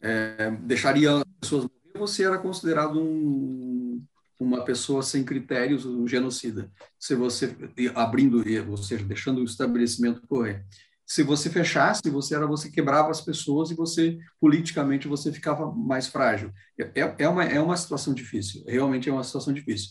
é, 0.00 0.52
deixaria 0.60 1.16
as 1.16 1.24
pessoas 1.40 1.64
morrer, 1.64 1.98
você 1.98 2.22
era 2.22 2.38
considerado 2.38 3.02
um, 3.02 4.00
uma 4.38 4.64
pessoa 4.64 5.02
sem 5.02 5.24
critérios, 5.24 5.84
um 5.84 6.06
genocida. 6.06 6.70
Se 6.96 7.16
você 7.16 7.56
abrindo, 7.92 8.44
ou 8.70 8.76
seja, 8.76 9.04
deixando 9.04 9.40
o 9.40 9.44
estabelecimento 9.44 10.24
correr. 10.28 10.64
Se 11.04 11.24
você 11.24 11.50
fechasse, 11.50 12.08
você 12.08 12.36
era 12.36 12.46
você 12.46 12.70
quebrava 12.70 13.10
as 13.10 13.20
pessoas 13.20 13.72
e 13.72 13.74
você 13.74 14.16
politicamente 14.40 15.08
você 15.08 15.32
ficava 15.32 15.72
mais 15.72 16.06
frágil. 16.06 16.52
É, 16.78 17.16
é, 17.18 17.28
uma, 17.28 17.42
é 17.42 17.60
uma 17.60 17.76
situação 17.76 18.14
difícil, 18.14 18.62
realmente 18.64 19.08
é 19.08 19.12
uma 19.12 19.24
situação 19.24 19.52
difícil 19.52 19.90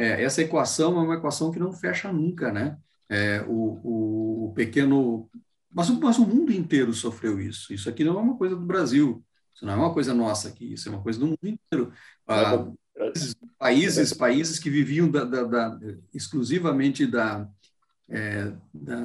é, 0.00 0.22
essa 0.22 0.40
equação 0.40 0.96
é 0.98 1.02
uma 1.02 1.14
equação 1.14 1.50
que 1.50 1.58
não 1.58 1.72
fecha 1.72 2.10
nunca, 2.10 2.50
né? 2.50 2.78
É, 3.08 3.44
o, 3.46 4.46
o, 4.46 4.52
pequeno... 4.54 5.28
Mas, 5.70 5.90
mas 5.90 6.18
o 6.18 6.26
mundo 6.26 6.52
inteiro 6.52 6.94
sofreu 6.94 7.38
isso. 7.38 7.72
Isso 7.72 7.88
aqui 7.88 8.02
não 8.02 8.18
é 8.18 8.22
uma 8.22 8.36
coisa 8.36 8.56
do 8.56 8.64
Brasil. 8.64 9.22
Isso 9.54 9.66
não 9.66 9.74
é 9.74 9.76
uma 9.76 9.92
coisa 9.92 10.14
nossa 10.14 10.48
aqui. 10.48 10.72
Isso 10.72 10.88
é 10.88 10.92
uma 10.92 11.02
coisa 11.02 11.18
do 11.18 11.26
mundo 11.26 11.38
inteiro. 11.44 11.92
Ah, 12.26 12.66
países, 13.58 14.12
países 14.14 14.58
que 14.58 14.70
viviam 14.70 15.10
da, 15.10 15.24
da, 15.24 15.44
da, 15.44 15.78
exclusivamente 16.14 17.06
da, 17.06 17.46
é, 18.08 18.52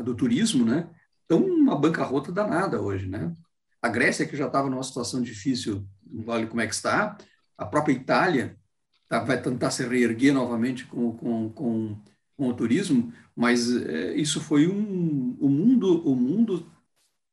do 0.04 0.16
turismo, 0.16 0.66
né, 0.66 0.90
estão 1.22 1.44
uma 1.44 1.78
bancarrota 1.78 2.32
danada 2.32 2.82
hoje, 2.82 3.08
né? 3.08 3.36
A 3.82 3.90
Grécia, 3.90 4.26
que 4.26 4.38
já 4.38 4.48
estava 4.48 4.70
numa 4.70 4.84
situação 4.84 5.22
difícil, 5.22 5.86
olha 6.26 6.48
como 6.48 6.62
é 6.62 6.68
que 6.68 6.74
está, 6.74 7.18
a 7.58 7.66
própria 7.66 7.94
Itália 7.94 8.58
tá, 9.08 9.20
vai 9.20 9.42
tentar 9.42 9.72
se 9.72 9.86
reerguer 9.88 10.34
novamente 10.34 10.86
com, 10.86 11.16
com, 11.18 11.50
com, 11.50 11.98
com 12.38 12.48
o 12.50 12.54
turismo, 12.54 13.14
mas 13.36 13.76
é, 13.76 14.14
isso 14.16 14.42
foi 14.42 14.68
um, 14.68 15.38
o 15.40 15.50
mundo, 15.50 16.08
o 16.08 16.16
mundo, 16.16 16.66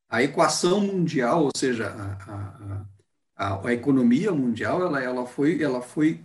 a 0.08 0.22
equação 0.22 0.80
mundial, 0.80 1.44
ou 1.44 1.50
seja, 1.56 1.88
a, 1.88 2.32
a, 2.32 3.54
a, 3.54 3.68
a 3.68 3.72
economia 3.72 4.32
mundial, 4.32 4.82
ela, 4.82 5.02
ela, 5.02 5.26
foi, 5.26 5.62
ela 5.62 5.80
foi 5.80 6.20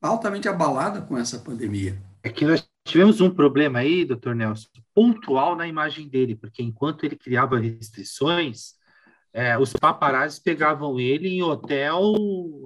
altamente 0.00 0.48
abalada 0.48 1.00
com 1.00 1.16
essa 1.16 1.38
pandemia. 1.38 2.00
É 2.22 2.28
que 2.28 2.44
nós 2.44 2.68
tivemos 2.84 3.20
um 3.20 3.30
problema 3.30 3.80
aí, 3.80 4.04
doutor 4.04 4.34
Nelson, 4.34 4.68
pontual 4.94 5.56
na 5.56 5.66
imagem 5.66 6.08
dele, 6.08 6.36
porque 6.36 6.62
enquanto 6.62 7.04
ele 7.04 7.16
criava 7.16 7.58
restrições, 7.58 8.74
é, 9.32 9.58
os 9.58 9.72
paparazzi 9.72 10.42
pegavam 10.42 11.00
ele 11.00 11.28
em 11.28 11.42
hotel, 11.42 12.14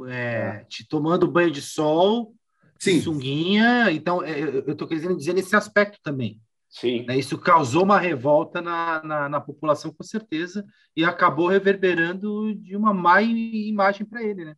é, 0.08 0.64
te, 0.68 0.87
tomando 0.87 1.30
banho 1.30 1.50
de 1.50 1.62
sol, 1.62 2.35
Sim. 2.78 3.00
sunguinha. 3.00 3.90
Então, 3.92 4.23
é, 4.23 4.40
eu 4.40 4.73
estou 4.73 4.88
querendo 4.88 5.16
dizer 5.16 5.32
nesse 5.32 5.54
aspecto 5.54 5.99
também. 6.02 6.40
Sim. 6.68 7.06
Né, 7.06 7.16
isso 7.16 7.38
causou 7.38 7.85
uma 7.85 7.99
revolta 7.99 8.61
na, 8.61 9.02
na, 9.02 9.28
na, 9.28 9.40
população, 9.40 9.92
com 9.92 10.02
certeza, 10.02 10.64
e 10.94 11.04
acabou 11.04 11.46
reverberando 11.46 12.54
de 12.54 12.76
uma 12.76 12.92
má 12.92 13.23
imagem 13.23 14.04
para 14.04 14.23
ele, 14.23 14.44
né? 14.44 14.54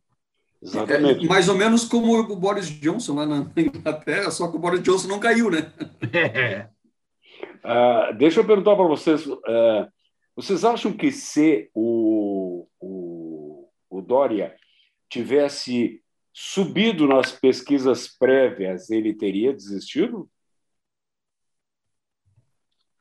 Exatamente. 0.61 1.25
É, 1.25 1.29
mais 1.29 1.47
ou 1.47 1.55
menos 1.55 1.85
como 1.85 2.19
o 2.19 2.35
Boris 2.35 2.67
Johnson 2.67 3.15
lá 3.15 3.25
na 3.25 3.47
Inglaterra, 3.55 4.31
só 4.31 4.49
que 4.49 4.57
o 4.57 4.59
Boris 4.59 4.83
Johnson 4.83 5.07
não 5.07 5.19
caiu, 5.19 5.49
né? 5.49 5.71
É. 6.11 6.67
Uh, 7.63 8.13
deixa 8.17 8.39
eu 8.39 8.45
perguntar 8.45 8.75
para 8.75 8.87
vocês: 8.87 9.25
uh, 9.25 9.87
vocês 10.41 10.63
acham 10.63 10.93
que 10.93 11.11
se 11.11 11.69
o, 11.73 12.65
o, 12.79 13.69
o 13.89 14.01
Dória 14.01 14.55
tivesse 15.09 16.01
subido 16.31 17.05
nas 17.05 17.29
pesquisas 17.29 18.07
prévias, 18.07 18.89
ele 18.89 19.13
teria 19.13 19.51
desistido? 19.51 20.29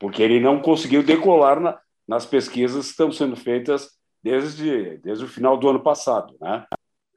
Porque 0.01 0.21
ele 0.21 0.41
não 0.41 0.61
conseguiu 0.61 1.01
decolar 1.01 1.61
na, 1.61 1.81
nas 2.09 2.27
pesquisas 2.27 2.87
que 2.87 2.91
estão 2.91 3.13
sendo 3.13 3.37
feitas 3.37 3.97
desde, 4.21 4.97
desde 4.99 5.25
o 5.25 5.29
final 5.29 5.57
do 5.57 5.69
ano 5.69 5.81
passado. 5.81 6.37
Né? 6.41 6.67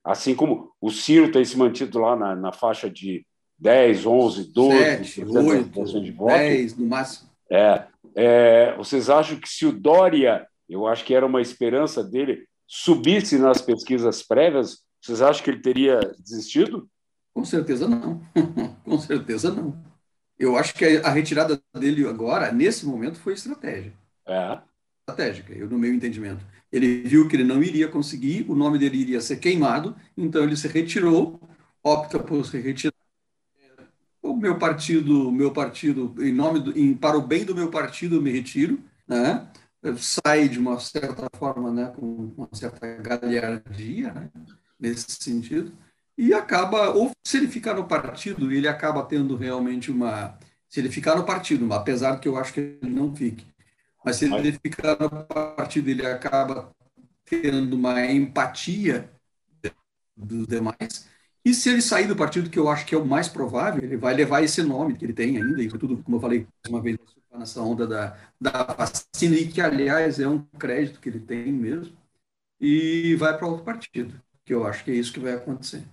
Assim 0.04 0.36
como 0.36 0.72
o 0.80 0.92
Ciro 0.92 1.32
tem 1.32 1.44
se 1.44 1.58
mantido 1.58 1.98
lá 1.98 2.16
na, 2.16 2.36
na 2.36 2.52
faixa 2.52 2.88
de 2.92 3.26
10, 3.58 4.06
11, 4.06 4.54
12, 4.54 4.78
7, 4.78 5.26
8, 5.26 6.00
de 6.00 6.12
voto. 6.12 6.30
10 6.32 6.78
no 6.78 6.86
máximo. 6.86 7.32
É, 7.50 7.88
é, 8.16 8.76
vocês 8.76 9.10
acham 9.10 9.40
que 9.40 9.50
se 9.50 9.66
o 9.66 9.72
Dória, 9.72 10.48
eu 10.70 10.88
acho 10.88 11.06
que 11.06 11.14
era 11.14 11.26
uma 11.26 11.42
esperança 11.42 12.04
dele, 12.04 12.46
subisse 12.68 13.38
nas 13.38 13.62
pesquisas 13.62 14.24
prévias, 14.24 14.80
vocês 15.02 15.22
acham 15.22 15.44
que 15.44 15.50
ele 15.50 15.62
teria 15.62 16.00
desistido? 16.20 16.90
Com 17.34 17.44
certeza 17.46 17.88
não. 17.88 18.22
Com 18.84 19.00
certeza 19.00 19.52
não. 19.52 19.76
Eu 20.38 20.58
acho 20.58 20.74
que 20.74 20.86
a 20.86 21.10
retirada 21.10 21.62
dele 21.78 22.08
agora, 22.08 22.52
nesse 22.52 22.86
momento, 22.86 23.20
foi 23.20 23.34
estratégia. 23.34 23.94
É. 24.28 24.60
Estratégica, 25.02 25.54
eu, 25.54 25.70
no 25.70 25.78
meu 25.78 25.94
entendimento. 25.94 26.46
Ele 26.72 27.02
viu 27.04 27.28
que 27.28 27.36
ele 27.36 27.44
não 27.44 27.62
iria 27.62 27.88
conseguir, 27.88 28.46
o 28.50 28.56
nome 28.56 28.80
dele 28.80 28.98
iria 28.98 29.22
ser 29.22 29.38
queimado, 29.38 29.96
então 30.18 30.44
ele 30.44 30.56
se 30.56 30.68
retirou, 30.68 31.40
opta 31.84 32.18
por 32.18 32.46
se 32.46 32.60
retirar 32.60 32.91
meu 34.42 34.58
partido, 34.58 35.32
meu 35.32 35.52
partido, 35.52 36.16
em 36.20 36.34
nome 36.34 36.60
do, 36.60 36.78
em, 36.78 36.94
para 36.96 37.18
o 37.18 37.22
bem 37.22 37.46
do 37.46 37.56
meu 37.56 37.70
partido, 37.70 38.16
eu 38.16 38.22
me 38.22 38.32
retiro, 38.32 38.80
né? 39.08 39.48
sai 39.98 40.48
de 40.48 40.60
uma 40.60 40.80
certa 40.80 41.28
forma, 41.38 41.72
né, 41.72 41.92
com 41.96 42.32
uma 42.38 42.50
certa 42.54 42.88
galhardia, 42.98 44.14
né, 44.14 44.30
nesse 44.80 45.12
sentido, 45.20 45.72
e 46.18 46.34
acaba, 46.34 46.92
ou 46.92 47.12
se 47.26 47.38
ele 47.38 47.48
ficar 47.48 47.74
no 47.74 47.88
partido, 47.88 48.52
ele 48.52 48.68
acaba 48.68 49.04
tendo 49.04 49.36
realmente 49.36 49.90
uma, 49.90 50.38
se 50.70 50.80
ele 50.80 50.90
ficar 50.92 51.16
no 51.16 51.26
partido, 51.26 51.72
apesar 51.74 52.20
que 52.20 52.28
eu 52.28 52.38
acho 52.38 52.54
que 52.54 52.60
ele 52.60 52.94
não 52.94 53.16
fique, 53.16 53.46
mas 54.06 54.18
se 54.18 54.26
ele 54.26 54.52
ficar 54.54 54.98
no 55.00 55.10
partido, 55.26 55.90
ele 55.90 56.06
acaba 56.06 56.72
tendo 57.26 57.76
uma 57.76 58.06
empatia 58.06 59.10
dos 60.16 60.46
demais, 60.48 61.08
e 61.44 61.54
se 61.54 61.70
ele 61.70 61.82
sair 61.82 62.08
do 62.08 62.16
partido, 62.16 62.50
que 62.50 62.60
eu 62.60 62.70
acho 62.70 62.86
que 62.86 62.94
é 62.94 62.98
o 62.98 63.06
mais 63.06 63.28
provável, 63.28 63.84
ele 63.84 63.98
vai 63.98 64.14
levar 64.14 64.44
esse 64.44 64.62
nome 64.62 64.96
que 64.96 65.06
ele 65.06 65.14
tem 65.14 65.38
ainda, 65.38 65.62
e 65.62 65.68
tudo, 65.68 65.98
como 65.98 66.18
eu 66.18 66.22
falei 66.22 66.48
uma 66.70 66.82
vez, 66.82 66.98
nessa 67.36 67.62
onda 67.62 67.88
da, 67.88 68.16
da 68.40 68.64
vacina, 68.64 69.36
e 69.36 69.48
que, 69.48 69.60
aliás, 69.60 70.20
é 70.20 70.28
um 70.28 70.44
crédito 70.60 71.00
que 71.00 71.10
ele 71.10 71.20
tem 71.20 71.52
mesmo, 71.52 71.96
e 72.60 73.16
vai 73.16 73.36
para 73.36 73.48
outro 73.48 73.66
partido, 73.66 74.14
que 74.46 74.54
eu 74.54 74.66
acho 74.68 74.84
que 74.84 74.92
é 74.92 74.96
isso 74.96 75.14
que 75.14 75.20
vai 75.20 75.34
acontecer. 75.34 75.84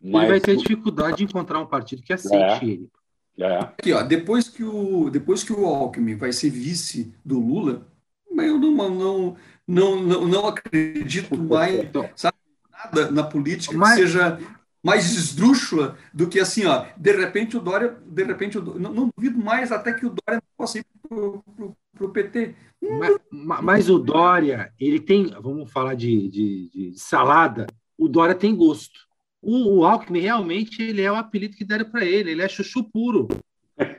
Mas... 0.00 0.22
Ele 0.22 0.32
vai 0.32 0.40
ter 0.40 0.56
dificuldade 0.56 1.18
de 1.18 1.24
encontrar 1.24 1.60
um 1.60 1.66
partido 1.66 2.02
que 2.02 2.12
aceite 2.12 2.64
é. 2.64 2.68
ele. 2.68 2.90
É. 3.38 3.58
Aqui, 3.58 3.92
ó, 3.92 4.02
depois 4.02 4.48
que 4.48 4.62
o 4.62 5.08
depois 5.08 5.42
que 5.42 5.52
o 5.52 5.64
Alckmin 5.64 6.14
vai 6.14 6.32
ser 6.32 6.50
vice 6.50 7.14
do 7.24 7.38
Lula, 7.38 7.86
eu 8.30 8.58
não 8.58 8.70
não 8.70 9.36
não 9.66 10.02
não, 10.02 10.26
não 10.26 10.46
acredito 10.46 11.36
mais 11.38 11.88
sabe, 12.16 12.36
nada 12.70 13.10
na 13.10 13.22
política 13.22 13.76
mas, 13.76 13.94
que 13.94 14.02
seja 14.02 14.38
mais 14.82 15.10
esdrúxula 15.10 15.96
do 16.12 16.28
que 16.28 16.40
assim, 16.40 16.64
ó, 16.64 16.86
de 16.96 17.12
repente 17.12 17.56
o 17.56 17.60
Dória, 17.60 17.96
de 18.06 18.24
repente, 18.24 18.58
o 18.58 18.62
Dória, 18.62 18.80
não, 18.80 18.92
não 18.92 19.10
duvido 19.14 19.38
mais 19.38 19.70
até 19.70 19.92
que 19.92 20.06
o 20.06 20.10
Dória 20.10 20.42
possa 20.56 20.78
ir 20.78 20.86
para 21.08 22.06
o 22.06 22.10
PT. 22.10 22.54
Mas, 22.82 23.16
mas, 23.62 23.90
o 23.90 23.98
Dória, 23.98 24.72
ele 24.80 24.98
tem, 24.98 25.26
vamos 25.40 25.70
falar 25.70 25.94
de, 25.94 26.28
de, 26.28 26.70
de 26.70 26.98
salada, 26.98 27.66
o 27.98 28.08
Dória 28.08 28.34
tem 28.34 28.56
gosto. 28.56 29.00
O, 29.42 29.78
o, 29.78 29.84
Alckmin 29.84 30.20
realmente 30.20 30.82
ele 30.82 31.02
é 31.02 31.12
o 31.12 31.16
apelido 31.16 31.56
que 31.56 31.64
deram 31.64 31.90
para 31.90 32.04
ele, 32.04 32.30
ele 32.30 32.42
é 32.42 32.48
chuchu 32.48 32.84
puro. 32.84 33.28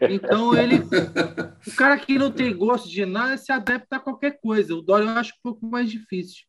Então 0.02 0.56
ele, 0.56 0.78
o 1.68 1.76
cara 1.76 1.98
que 1.98 2.18
não 2.18 2.32
tem 2.32 2.56
gosto 2.56 2.90
de 2.90 3.06
nada 3.06 3.38
se 3.38 3.52
adapta 3.52 3.96
a 3.96 4.00
qualquer 4.00 4.40
coisa. 4.40 4.76
O 4.76 4.82
Dória 4.82 5.06
eu 5.06 5.10
acho 5.12 5.34
um 5.34 5.42
pouco 5.44 5.66
mais 5.66 5.90
difícil. 5.90 6.46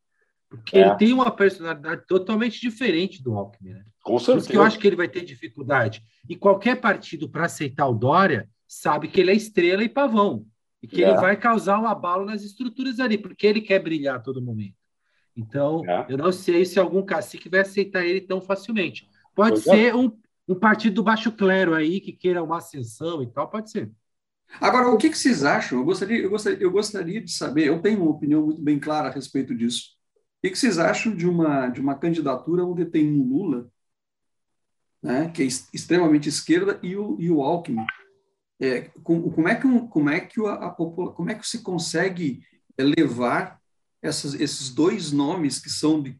Porque 0.57 0.77
é. 0.77 0.81
ele 0.81 0.95
tem 0.95 1.13
uma 1.13 1.31
personalidade 1.31 2.05
totalmente 2.05 2.61
diferente 2.61 3.23
do 3.23 3.33
Alckmin. 3.33 3.73
Né? 3.73 3.83
Com 4.03 4.19
certeza. 4.19 4.33
Por 4.33 4.39
isso 4.39 4.49
que 4.49 4.57
eu 4.57 4.61
acho 4.61 4.79
que 4.79 4.85
ele 4.85 4.95
vai 4.95 5.07
ter 5.07 5.25
dificuldade. 5.25 6.03
E 6.29 6.35
qualquer 6.35 6.79
partido, 6.79 7.27
para 7.27 7.45
aceitar 7.45 7.87
o 7.87 7.93
Dória, 7.93 8.47
sabe 8.67 9.07
que 9.07 9.19
ele 9.19 9.31
é 9.31 9.35
estrela 9.35 9.83
e 9.83 9.89
pavão. 9.89 10.45
E 10.81 10.87
que 10.87 11.03
é. 11.03 11.09
ele 11.09 11.17
vai 11.17 11.35
causar 11.35 11.79
um 11.79 11.87
abalo 11.87 12.25
nas 12.25 12.43
estruturas 12.43 12.99
ali, 12.99 13.17
porque 13.17 13.47
ele 13.47 13.61
quer 13.61 13.79
brilhar 13.79 14.17
a 14.17 14.19
todo 14.19 14.43
momento. 14.43 14.75
Então, 15.35 15.83
é. 15.89 16.05
eu 16.07 16.17
não 16.17 16.31
sei 16.31 16.65
se 16.65 16.79
algum 16.79 17.01
cacique 17.01 17.49
vai 17.49 17.61
aceitar 17.61 18.05
ele 18.05 18.21
tão 18.21 18.39
facilmente. 18.39 19.09
Pode 19.33 19.63
pois 19.63 19.67
é. 19.67 19.71
ser 19.71 19.95
um, 19.95 20.15
um 20.47 20.53
partido 20.53 20.95
do 20.95 21.03
baixo 21.03 21.31
clero 21.31 21.73
aí, 21.73 21.99
que 21.99 22.11
queira 22.11 22.43
uma 22.43 22.57
ascensão 22.57 23.23
e 23.23 23.27
tal, 23.27 23.49
pode 23.49 23.71
ser. 23.71 23.89
Agora, 24.61 24.89
o 24.89 24.97
que, 24.97 25.09
que 25.09 25.17
vocês 25.17 25.43
acham? 25.43 25.79
Eu 25.79 25.85
gostaria, 25.85 26.19
eu, 26.19 26.29
gostaria, 26.29 26.59
eu 26.59 26.69
gostaria 26.69 27.21
de 27.21 27.31
saber, 27.31 27.69
eu 27.69 27.81
tenho 27.81 28.03
uma 28.03 28.11
opinião 28.11 28.45
muito 28.45 28.61
bem 28.61 28.77
clara 28.77 29.07
a 29.07 29.11
respeito 29.11 29.55
disso 29.55 29.92
que, 30.43 30.51
que 30.51 30.59
vocês 30.59 30.77
acham 30.77 31.15
de 31.15 31.25
uma, 31.25 31.69
de 31.69 31.79
uma 31.79 31.95
candidatura 31.95 32.65
onde 32.65 32.83
tem 32.83 33.07
um 33.09 33.23
Lula, 33.23 33.71
né, 35.01 35.29
que 35.29 35.41
é 35.41 35.45
extremamente 35.45 36.27
esquerda, 36.27 36.79
e 36.83 36.97
o, 36.97 37.15
e 37.17 37.31
o 37.31 37.41
Alckmin? 37.41 37.85
É, 38.59 38.81
com, 39.03 39.31
como, 39.31 39.47
é 39.47 39.55
que, 39.55 39.87
como, 39.87 40.09
é 40.09 40.19
que 40.19 40.45
a, 40.45 40.53
a 40.53 40.69
como 40.69 41.31
é 41.31 41.35
que 41.35 41.47
se 41.47 41.61
consegue 41.61 42.43
levar 42.77 43.57
essas, 44.01 44.33
esses 44.33 44.69
dois 44.69 45.13
nomes 45.13 45.59
que 45.59 45.69
são 45.69 46.01
de, 46.01 46.19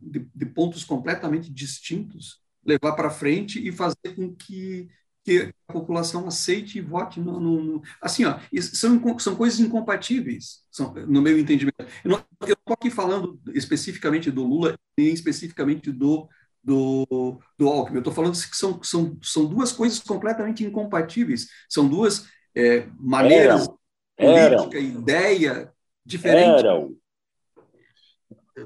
de, 0.00 0.28
de 0.32 0.46
pontos 0.46 0.84
completamente 0.84 1.52
distintos, 1.52 2.40
levar 2.64 2.92
para 2.92 3.10
frente 3.10 3.66
e 3.66 3.72
fazer 3.72 4.14
com 4.14 4.32
que 4.34 4.88
que 5.26 5.52
a 5.66 5.72
população 5.72 6.28
aceite 6.28 6.78
e 6.78 6.80
vote 6.80 7.18
no, 7.18 7.40
no, 7.40 7.60
no 7.60 7.82
assim 8.00 8.24
ó 8.24 8.38
são 8.60 9.18
são 9.18 9.34
coisas 9.34 9.58
incompatíveis 9.58 10.60
são, 10.70 10.94
no 10.94 11.20
meu 11.20 11.36
entendimento. 11.36 11.84
Eu 12.04 12.10
não 12.12 12.24
estou 12.40 12.56
aqui 12.72 12.90
falando 12.90 13.40
especificamente 13.52 14.30
do 14.30 14.44
Lula 14.44 14.78
nem 14.96 15.12
especificamente 15.12 15.90
do 15.90 16.28
do, 16.62 17.40
do 17.58 17.68
Alckmin. 17.68 17.96
Eu 17.96 18.00
estou 18.00 18.12
falando 18.12 18.34
que 18.34 18.56
são, 18.56 18.80
são 18.84 19.18
são 19.20 19.46
duas 19.46 19.72
coisas 19.72 19.98
completamente 19.98 20.64
incompatíveis. 20.64 21.48
São 21.68 21.88
duas 21.88 22.28
é, 22.54 22.86
maneiras 22.96 23.68
eram, 24.16 24.58
política 24.60 24.78
eram, 24.78 25.00
ideia 25.00 25.72
diferentes 26.04 26.62
eram 26.62 26.96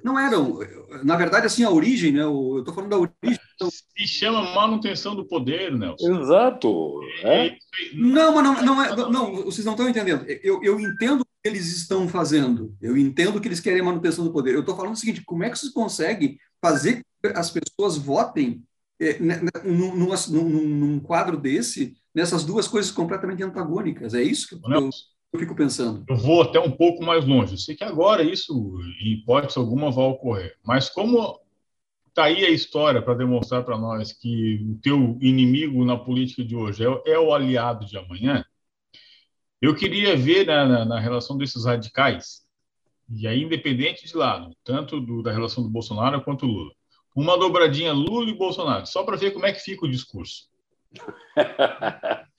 não 0.04 0.18
eram. 0.18 0.58
Na 1.02 1.16
verdade, 1.16 1.46
assim, 1.46 1.64
a 1.64 1.70
origem, 1.70 2.12
né? 2.12 2.22
Eu 2.22 2.58
estou 2.58 2.74
falando 2.74 2.90
da 2.90 2.98
origem. 2.98 3.40
Se 3.96 4.06
chama 4.06 4.54
manutenção 4.54 5.14
do 5.14 5.26
poder, 5.26 5.72
Nelson. 5.72 6.22
Exato. 6.22 7.00
É? 7.22 7.56
Não, 7.94 8.34
mas 8.34 8.44
não, 8.44 8.62
não, 8.62 8.82
é, 8.82 8.96
não, 9.10 9.34
vocês 9.44 9.64
não 9.64 9.72
estão 9.72 9.88
entendendo. 9.88 10.24
Eu, 10.42 10.62
eu 10.62 10.78
entendo 10.80 11.22
o 11.22 11.24
que 11.24 11.48
eles 11.48 11.76
estão 11.76 12.08
fazendo. 12.08 12.74
Eu 12.80 12.96
entendo 12.96 13.40
que 13.40 13.48
eles 13.48 13.60
querem 13.60 13.82
manutenção 13.82 14.24
do 14.24 14.32
poder. 14.32 14.54
Eu 14.54 14.60
estou 14.60 14.76
falando 14.76 14.94
o 14.94 14.98
seguinte: 14.98 15.24
como 15.24 15.44
é 15.44 15.50
que 15.50 15.58
vocês 15.58 15.72
conseguem 15.72 16.38
fazer 16.60 17.02
que 17.22 17.28
as 17.34 17.50
pessoas 17.50 17.96
votem 17.96 18.62
é, 19.00 19.18
né, 19.18 19.40
né, 19.40 19.50
num, 19.64 19.94
num, 19.94 20.68
num 20.68 21.00
quadro 21.00 21.36
desse 21.36 21.96
nessas 22.14 22.44
duas 22.44 22.68
coisas 22.68 22.90
completamente 22.90 23.42
antagônicas. 23.42 24.14
É 24.14 24.22
isso 24.22 24.48
que 24.48 24.54
eu, 24.54 24.90
eu 25.32 25.38
fico 25.38 25.54
pensando. 25.54 26.04
Eu 26.08 26.16
vou 26.16 26.42
até 26.42 26.58
um 26.58 26.70
pouco 26.70 27.04
mais 27.04 27.24
longe. 27.24 27.54
Eu 27.54 27.58
sei 27.58 27.76
que 27.76 27.84
agora 27.84 28.22
isso, 28.22 28.52
em 29.00 29.12
hipótese 29.12 29.58
alguma, 29.58 29.90
vai 29.90 30.04
ocorrer. 30.04 30.56
Mas 30.64 30.90
como 30.90 31.40
está 32.08 32.24
aí 32.24 32.44
a 32.44 32.50
história 32.50 33.00
para 33.00 33.14
demonstrar 33.14 33.64
para 33.64 33.78
nós 33.78 34.12
que 34.12 34.56
o 34.56 34.80
teu 34.82 35.16
inimigo 35.20 35.84
na 35.84 35.96
política 35.96 36.44
de 36.44 36.56
hoje 36.56 36.84
é, 36.84 37.12
é 37.12 37.18
o 37.18 37.32
aliado 37.32 37.86
de 37.86 37.96
amanhã, 37.96 38.44
eu 39.62 39.74
queria 39.74 40.16
ver 40.16 40.46
na, 40.46 40.66
na, 40.66 40.84
na, 40.84 41.00
relação 41.00 41.36
desses 41.36 41.64
radicais, 41.64 42.42
e 43.08 43.26
aí 43.26 43.42
independente 43.42 44.06
de 44.06 44.16
lado, 44.16 44.56
tanto 44.64 45.00
do, 45.00 45.22
da 45.22 45.30
relação 45.30 45.62
do 45.62 45.68
Bolsonaro 45.68 46.22
quanto 46.22 46.46
do 46.46 46.52
Lula, 46.52 46.72
uma 47.14 47.38
dobradinha 47.38 47.92
Lula 47.92 48.28
e 48.30 48.34
Bolsonaro, 48.34 48.86
só 48.86 49.04
para 49.04 49.16
ver 49.16 49.32
como 49.32 49.46
é 49.46 49.52
que 49.52 49.60
fica 49.60 49.84
o 49.84 49.90
discurso. 49.90 50.48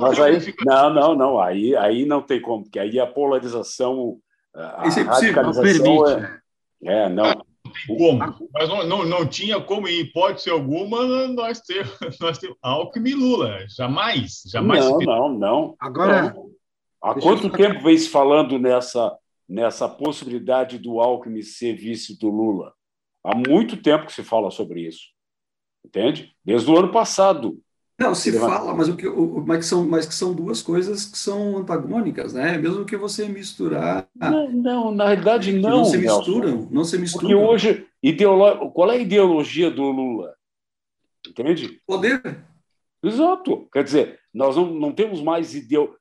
Mas 0.00 0.20
aí, 0.20 0.54
não, 0.64 0.92
não, 0.92 1.14
não, 1.14 1.40
aí, 1.40 1.76
aí 1.76 2.04
não 2.04 2.20
tem 2.20 2.40
como, 2.40 2.64
porque 2.64 2.78
aí 2.78 2.98
a 2.98 3.06
polarização, 3.06 4.18
a 4.54 4.86
Isso 4.86 5.00
é 5.00 5.02
radicalização 5.02 6.08
é, 6.08 6.40
é, 6.84 7.08
não. 7.08 7.44
Como? 7.86 8.18
Mas 8.52 8.68
não, 8.68 8.86
não, 8.86 9.04
não 9.04 9.26
tinha 9.26 9.60
como, 9.60 9.88
em 9.88 10.00
hipótese 10.00 10.50
alguma, 10.50 11.26
nós 11.28 11.60
temos, 11.60 11.96
nós 12.20 12.38
temos 12.38 12.56
Alckmin 12.62 13.10
e 13.10 13.14
Lula. 13.14 13.66
Jamais, 13.68 14.42
jamais. 14.46 14.84
Não, 14.84 14.98
não, 14.98 15.28
não. 15.28 15.76
Agora. 15.80 16.32
Não. 16.32 16.54
Há 17.02 17.14
quanto 17.20 17.50
tempo 17.50 17.82
vem 17.82 17.98
se 17.98 18.08
falando 18.08 18.58
nessa, 18.58 19.14
nessa 19.46 19.86
possibilidade 19.86 20.78
do 20.78 21.00
Alckmin 21.00 21.42
ser 21.42 21.74
vice 21.74 22.18
do 22.18 22.30
Lula? 22.30 22.72
Há 23.22 23.34
muito 23.36 23.76
tempo 23.76 24.06
que 24.06 24.12
se 24.12 24.22
fala 24.22 24.50
sobre 24.50 24.86
isso. 24.86 25.08
Entende? 25.84 26.34
Desde 26.42 26.70
o 26.70 26.78
ano 26.78 26.90
passado. 26.90 27.60
Não, 27.98 28.12
se 28.12 28.32
fala, 28.32 28.74
mas, 28.74 28.88
o 28.88 28.96
que, 28.96 29.06
o, 29.06 29.44
mas, 29.46 29.58
que 29.58 29.66
são, 29.66 29.86
mas 29.86 30.04
que 30.04 30.14
são 30.14 30.34
duas 30.34 30.60
coisas 30.60 31.06
que 31.06 31.16
são 31.16 31.58
antagônicas, 31.58 32.32
né? 32.32 32.58
Mesmo 32.58 32.84
que 32.84 32.96
você 32.96 33.28
misturar. 33.28 34.08
Não, 34.16 34.50
não 34.50 34.92
na 34.92 35.06
realidade 35.06 35.52
não. 35.52 35.78
Não 35.78 35.84
se 35.84 35.98
misturam, 35.98 36.68
não 36.72 36.84
se 36.84 36.98
misturam. 36.98 37.28
Porque 37.28 37.36
hoje, 37.36 37.86
ideolo... 38.02 38.72
qual 38.72 38.90
é 38.90 38.96
a 38.96 38.98
ideologia 38.98 39.70
do 39.70 39.84
Lula? 39.84 40.34
Entende? 41.26 41.80
Poder. 41.86 42.44
Exato. 43.00 43.68
Quer 43.72 43.84
dizer, 43.84 44.18
nós 44.32 44.56
não, 44.56 44.74
não 44.74 44.90
temos 44.90 45.22
mais 45.22 45.54
ideo... 45.54 45.94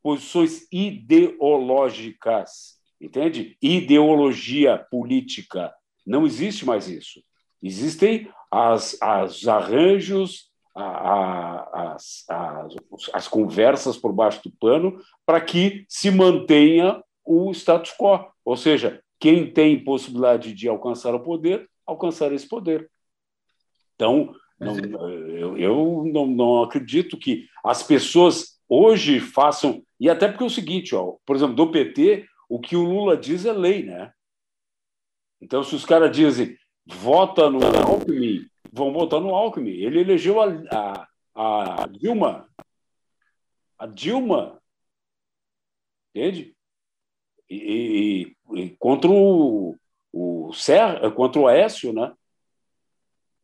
posições 0.00 0.68
ideológicas, 0.70 2.76
entende? 3.00 3.56
Ideologia 3.60 4.78
política. 4.90 5.74
Não 6.06 6.24
existe 6.24 6.64
mais 6.64 6.88
isso. 6.88 7.20
Existem 7.60 8.30
as, 8.48 8.96
as 9.00 9.48
arranjos 9.48 10.51
a, 10.74 10.84
a, 10.84 11.94
as, 11.94 12.24
as, 12.28 12.74
as 13.12 13.28
conversas 13.28 13.96
por 13.96 14.12
baixo 14.12 14.40
do 14.44 14.50
pano 14.50 14.98
para 15.26 15.40
que 15.40 15.84
se 15.88 16.10
mantenha 16.10 17.02
o 17.24 17.50
status 17.52 17.92
quo. 17.92 18.26
Ou 18.44 18.56
seja, 18.56 19.02
quem 19.20 19.50
tem 19.52 19.82
possibilidade 19.82 20.52
de 20.52 20.68
alcançar 20.68 21.14
o 21.14 21.20
poder, 21.20 21.68
alcançar 21.86 22.32
esse 22.32 22.48
poder. 22.48 22.90
Então, 23.94 24.34
não, 24.58 24.78
eu, 25.08 25.56
eu 25.56 26.04
não, 26.12 26.26
não, 26.26 26.62
acredito 26.62 27.16
que 27.16 27.46
as 27.64 27.82
pessoas 27.82 28.60
hoje 28.68 29.20
façam. 29.20 29.82
E 30.00 30.08
até 30.08 30.28
porque 30.28 30.42
é 30.42 30.46
o 30.46 30.50
seguinte, 30.50 30.94
ó, 30.94 31.16
por 31.24 31.36
exemplo, 31.36 31.54
do 31.54 31.70
PT, 31.70 32.26
o 32.48 32.58
que 32.58 32.76
o 32.76 32.82
Lula 32.82 33.16
diz 33.16 33.44
é 33.44 33.52
lei, 33.52 33.84
né? 33.84 34.12
Então, 35.40 35.62
se 35.62 35.74
os 35.74 35.84
caras 35.84 36.14
dizem 36.14 36.56
vota 36.86 37.48
no 37.48 37.60
Alckmin, 37.64 38.46
vão 38.72 38.92
votar 38.92 39.20
no 39.20 39.34
Alckmin. 39.34 39.70
Ele 39.70 40.00
elegeu 40.00 40.40
a, 40.40 41.06
a, 41.34 41.82
a 41.82 41.86
Dilma. 41.88 42.48
A 43.78 43.86
Dilma. 43.86 44.58
Entende? 46.14 46.54
E, 47.48 48.34
e, 48.54 48.60
e, 48.60 48.70
contra 48.78 49.10
o, 49.10 49.76
o 50.12 50.52
Serra, 50.54 51.10
contra 51.10 51.40
o 51.40 51.46
Aécio, 51.46 51.92
né? 51.92 52.12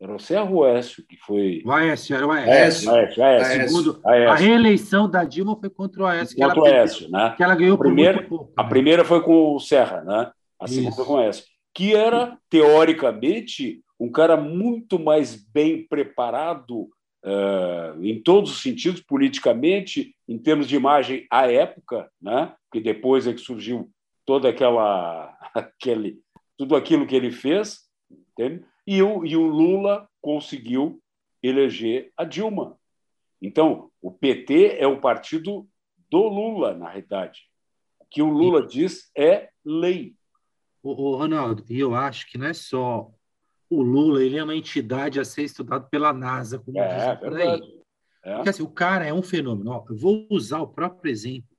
Era 0.01 0.15
o 0.15 0.19
Serra 0.19 0.49
ou 0.49 0.59
o 0.59 0.65
Aécio 0.65 1.05
que 1.07 1.17
foi. 1.17 1.63
O 1.67 1.73
Aécio, 1.73 2.15
era 2.15 2.27
o 2.27 2.31
Aécio. 2.31 2.91
Aécio, 2.91 3.23
Aécio, 3.23 3.69
Segundo, 3.69 4.01
Aécio. 4.07 4.31
A 4.31 4.35
reeleição 4.37 5.11
da 5.11 5.25
Dilma 5.25 5.59
foi 5.59 5.69
contra 5.69 6.03
o 6.03 6.07
Aécio. 6.07 6.37
Contra 6.39 6.61
o 6.61 6.65
Aécio, 6.65 7.11
né? 7.11 7.35
Que 7.37 7.43
ela 7.43 7.57
ganhou 7.57 7.75
a 7.75 7.79
primeira, 7.79 8.13
por 8.13 8.21
muito 8.21 8.29
pouco. 8.29 8.53
A 8.57 8.63
né? 8.63 8.69
primeira 8.69 9.05
foi 9.05 9.23
com 9.23 9.57
o 9.57 9.61
Serra, 9.61 10.03
né? 10.03 10.31
A 10.59 10.67
segunda 10.67 10.95
foi 10.95 11.05
com 11.05 11.15
o 11.15 11.19
Aécio. 11.19 11.45
Que 11.75 11.95
era, 11.95 12.39
teoricamente, 12.49 13.83
um 13.99 14.11
cara 14.11 14.37
muito 14.37 14.99
mais 14.99 15.35
bem 15.35 15.87
preparado 15.87 16.89
uh, 17.25 18.03
em 18.03 18.21
todos 18.21 18.51
os 18.53 18.63
sentidos, 18.63 19.01
politicamente, 19.01 20.15
em 20.29 20.39
termos 20.39 20.69
de 20.69 20.77
imagem 20.77 21.27
à 21.31 21.51
época, 21.51 22.11
né? 22.21 22.55
porque 22.65 22.81
depois 22.81 23.27
é 23.27 23.33
que 23.33 23.41
surgiu 23.41 23.91
toda 24.25 24.49
aquela 24.49 25.37
aquele 25.55 26.21
tudo 26.57 26.75
aquilo 26.75 27.07
que 27.07 27.15
ele 27.15 27.31
fez, 27.31 27.89
entende? 28.11 28.65
E 28.87 29.01
o, 29.01 29.25
e 29.25 29.37
o 29.37 29.47
Lula 29.47 30.09
conseguiu 30.21 31.01
eleger 31.41 32.11
a 32.17 32.25
Dilma. 32.25 32.77
Então, 33.41 33.91
o 34.03 34.11
PT 34.11 34.77
é 34.79 34.87
o 34.87 35.01
partido 35.01 35.69
do 36.11 36.27
Lula, 36.27 36.75
na 36.75 36.89
realidade. 36.89 37.43
O 38.01 38.05
que 38.07 38.21
o 38.21 38.29
Lula 38.29 38.67
diz 38.67 39.09
é 39.17 39.51
lei. 39.65 40.17
O, 40.83 41.17
Ronaldo, 41.17 41.65
e 41.69 41.79
eu 41.79 41.95
acho 41.95 42.31
que 42.31 42.39
não 42.39 42.47
é 42.47 42.53
só 42.53 43.11
o 43.69 43.83
Lula 43.83 44.23
ele 44.23 44.39
é 44.39 44.45
uma 44.45 44.57
entidade 44.57 45.21
a 45.21 45.25
ser 45.25 45.43
estudado 45.43 45.89
pela 45.91 46.13
NASA, 46.13 46.59
como 46.59 46.79
é, 46.79 46.97
diz 46.97 47.21
por 47.21 47.37
aí. 47.37 47.79
É. 48.23 48.35
Porque 48.35 48.49
assim, 48.49 48.63
o 48.63 48.71
cara 48.71 49.07
é 49.07 49.13
um 49.13 49.23
fenômeno. 49.23 49.71
Ó, 49.71 49.85
eu 49.89 49.97
vou 49.97 50.27
usar 50.31 50.61
o 50.61 50.69
próprio 50.69 51.11
exemplo 51.11 51.57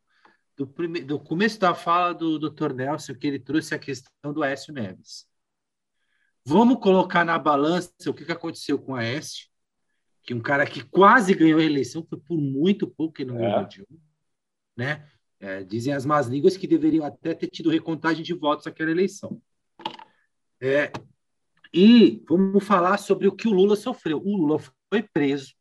do, 0.57 0.67
prime... 0.67 1.01
do 1.01 1.19
começo 1.19 1.59
da 1.59 1.73
fala 1.73 2.13
do 2.13 2.39
Dr. 2.39 2.73
Nelson, 2.73 3.15
que 3.15 3.27
ele 3.27 3.39
trouxe 3.39 3.75
a 3.75 3.79
questão 3.79 4.33
do 4.33 4.43
Aécio 4.43 4.73
Neves. 4.73 5.27
Vamos 6.45 6.79
colocar 6.79 7.23
na 7.23 7.37
balança 7.37 7.91
o 8.07 8.13
que, 8.13 8.25
que 8.25 8.31
aconteceu 8.31 8.79
com 8.79 8.93
o 8.93 8.95
Aécio, 8.95 9.47
que 10.23 10.33
um 10.33 10.41
cara 10.41 10.65
que 10.65 10.83
quase 10.83 11.33
ganhou 11.33 11.59
a 11.59 11.63
eleição, 11.63 12.05
foi 12.07 12.19
por 12.19 12.37
muito 12.37 12.87
pouco 12.87 13.13
que 13.13 13.25
não 13.25 13.37
ganhou, 13.37 13.61
é. 13.61 13.67
né? 14.75 15.09
É, 15.39 15.63
dizem 15.63 15.93
as 15.93 16.05
más 16.05 16.27
línguas 16.27 16.57
que 16.57 16.67
deveriam 16.67 17.05
até 17.05 17.33
ter 17.33 17.47
tido 17.47 17.69
recontagem 17.69 18.23
de 18.23 18.33
votos 18.33 18.65
naquela 18.65 18.91
eleição. 18.91 19.41
É, 20.59 20.91
e 21.73 22.23
vamos 22.27 22.63
falar 22.65 22.97
sobre 22.97 23.27
o 23.27 23.31
que 23.31 23.47
o 23.47 23.53
Lula 23.53 23.75
sofreu. 23.75 24.17
O 24.19 24.37
Lula 24.37 24.59
foi 24.89 25.03
preso, 25.03 25.53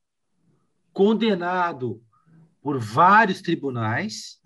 condenado 0.92 2.02
por 2.60 2.78
vários 2.78 3.40
tribunais, 3.40 4.42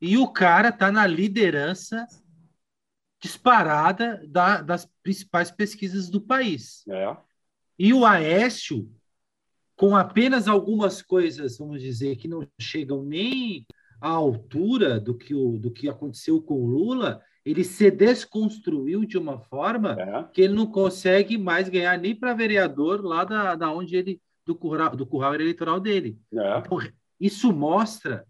e 0.00 0.16
o 0.16 0.28
cara 0.28 0.70
está 0.70 0.90
na 0.90 1.06
liderança 1.06 2.06
disparada 3.20 4.22
da, 4.28 4.62
das 4.62 4.88
principais 5.02 5.50
pesquisas 5.50 6.08
do 6.08 6.20
país. 6.20 6.84
É. 6.88 7.16
E 7.78 7.92
o 7.92 8.04
Aécio, 8.06 8.90
com 9.76 9.96
apenas 9.96 10.48
algumas 10.48 11.02
coisas, 11.02 11.58
vamos 11.58 11.80
dizer, 11.80 12.16
que 12.16 12.28
não 12.28 12.46
chegam 12.60 13.02
nem 13.02 13.66
à 14.00 14.10
altura 14.10 15.00
do 15.00 15.14
que, 15.14 15.34
o, 15.34 15.58
do 15.58 15.70
que 15.70 15.88
aconteceu 15.88 16.40
com 16.40 16.54
o 16.54 16.66
Lula, 16.66 17.22
ele 17.44 17.64
se 17.64 17.90
desconstruiu 17.90 19.04
de 19.04 19.16
uma 19.16 19.38
forma 19.38 19.96
é. 19.98 20.24
que 20.32 20.42
ele 20.42 20.54
não 20.54 20.66
consegue 20.66 21.38
mais 21.38 21.68
ganhar 21.68 21.98
nem 21.98 22.14
para 22.14 22.34
vereador 22.34 23.04
lá 23.04 23.24
da, 23.24 23.54
da 23.54 23.72
onde 23.72 23.96
ele 23.96 24.20
do 24.44 24.54
curral, 24.54 24.96
do 24.96 25.06
curral 25.06 25.34
eleitoral 25.34 25.78
dele. 25.78 26.18
É. 26.32 26.58
Então, 26.58 26.78
isso 27.20 27.52
mostra 27.52 28.26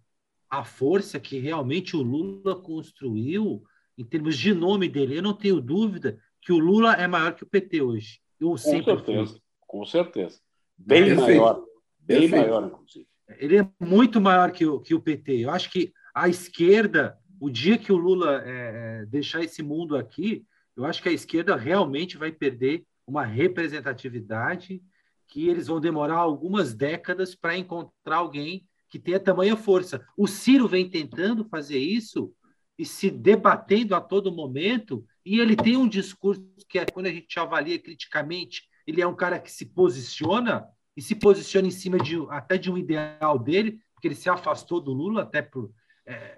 a 0.50 0.64
força 0.64 1.20
que 1.20 1.38
realmente 1.38 1.96
o 1.96 2.02
Lula 2.02 2.56
construiu 2.56 3.62
em 3.96 4.04
termos 4.04 4.36
de 4.36 4.54
nome 4.54 4.88
dele. 4.88 5.18
Eu 5.18 5.22
não 5.22 5.34
tenho 5.34 5.60
dúvida 5.60 6.18
que 6.40 6.52
o 6.52 6.58
Lula 6.58 6.94
é 6.94 7.06
maior 7.06 7.34
que 7.34 7.42
o 7.42 7.48
PT 7.48 7.82
hoje. 7.82 8.20
Eu 8.40 8.50
com 8.50 8.56
certeza, 8.56 9.32
fui. 9.32 9.40
com 9.66 9.84
certeza. 9.84 10.40
Bem 10.76 11.14
maior, 11.14 11.64
bem 11.98 12.20
Perfeito. 12.20 12.36
maior, 12.36 12.66
inclusive. 12.66 13.07
Ele 13.36 13.58
é 13.58 13.68
muito 13.80 14.20
maior 14.20 14.50
que 14.50 14.64
o, 14.64 14.80
que 14.80 14.94
o 14.94 15.00
PT. 15.00 15.44
Eu 15.44 15.50
acho 15.50 15.70
que 15.70 15.92
a 16.14 16.28
esquerda 16.28 17.18
o 17.40 17.48
dia 17.48 17.78
que 17.78 17.92
o 17.92 17.96
Lula 17.96 18.42
é, 18.44 19.02
é, 19.02 19.06
deixar 19.06 19.42
esse 19.42 19.62
mundo 19.62 19.96
aqui, 19.96 20.44
eu 20.76 20.84
acho 20.84 21.02
que 21.02 21.08
a 21.08 21.12
esquerda 21.12 21.56
realmente 21.56 22.16
vai 22.16 22.32
perder 22.32 22.84
uma 23.06 23.24
representatividade 23.24 24.82
que 25.26 25.48
eles 25.48 25.66
vão 25.66 25.80
demorar 25.80 26.16
algumas 26.16 26.74
décadas 26.74 27.34
para 27.34 27.56
encontrar 27.56 28.16
alguém 28.16 28.66
que 28.88 28.98
tenha 28.98 29.20
tamanha 29.20 29.56
força. 29.56 30.04
O 30.16 30.26
Ciro 30.26 30.66
vem 30.66 30.88
tentando 30.88 31.44
fazer 31.44 31.78
isso 31.78 32.32
e 32.78 32.84
se 32.84 33.10
debatendo 33.10 33.94
a 33.94 34.00
todo 34.00 34.34
momento, 34.34 35.04
e 35.24 35.40
ele 35.40 35.56
tem 35.56 35.76
um 35.76 35.88
discurso 35.88 36.42
que 36.68 36.78
é 36.78 36.86
quando 36.86 37.06
a 37.06 37.12
gente 37.12 37.38
avalia 37.38 37.78
criticamente, 37.78 38.62
ele 38.86 39.02
é 39.02 39.06
um 39.06 39.16
cara 39.16 39.38
que 39.38 39.50
se 39.50 39.66
posiciona 39.66 40.64
e 40.98 41.00
se 41.00 41.14
posiciona 41.14 41.68
em 41.68 41.70
cima 41.70 41.96
de 41.96 42.16
até 42.28 42.58
de 42.58 42.68
um 42.68 42.76
ideal 42.76 43.38
dele, 43.38 43.78
porque 43.94 44.08
ele 44.08 44.16
se 44.16 44.28
afastou 44.28 44.80
do 44.80 44.92
Lula 44.92 45.22
até 45.22 45.40
por 45.40 45.70
é, 46.04 46.36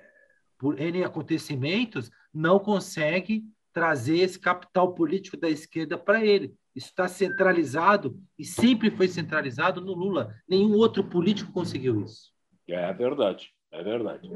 por 0.58 0.78
N 0.78 1.02
acontecimentos, 1.02 2.10
não 2.34 2.58
consegue 2.58 3.42
trazer 3.72 4.18
esse 4.18 4.38
capital 4.38 4.92
político 4.92 5.38
da 5.38 5.48
esquerda 5.48 5.96
para 5.96 6.22
ele. 6.22 6.54
Isso 6.76 6.88
está 6.88 7.08
centralizado 7.08 8.20
e 8.38 8.44
sempre 8.44 8.90
foi 8.90 9.08
centralizado 9.08 9.80
no 9.80 9.94
Lula. 9.94 10.34
Nenhum 10.46 10.74
outro 10.74 11.02
político 11.02 11.50
conseguiu 11.52 12.04
isso. 12.04 12.30
É 12.68 12.92
verdade, 12.92 13.54
é 13.72 13.82
verdade. 13.82 14.28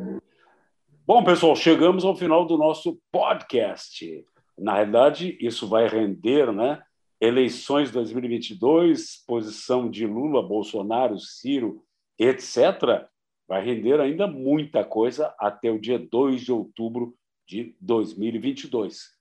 Bom, 1.07 1.23
pessoal, 1.23 1.55
chegamos 1.55 2.03
ao 2.03 2.17
final 2.17 2.47
do 2.47 2.57
nosso 2.57 2.99
podcast. 3.13 4.25
Na 4.57 4.77
realidade, 4.77 5.37
isso 5.39 5.69
vai 5.69 5.87
render, 5.87 6.51
né? 6.51 6.83
Eleições 7.25 7.91
2022, 7.91 9.25
posição 9.27 9.89
de 9.89 10.07
Lula, 10.07 10.43
Bolsonaro, 10.43 11.19
Ciro, 11.19 11.83
etc. 12.19 13.09
Vai 13.49 13.65
render 13.65 13.99
ainda 13.99 14.27
muita 14.27 14.85
coisa 14.85 15.35
até 15.39 15.71
o 15.71 15.81
dia 15.81 15.99
2 15.99 16.43
de 16.43 16.53
outubro 16.53 17.15
de 17.47 17.75
2022. 17.81 19.15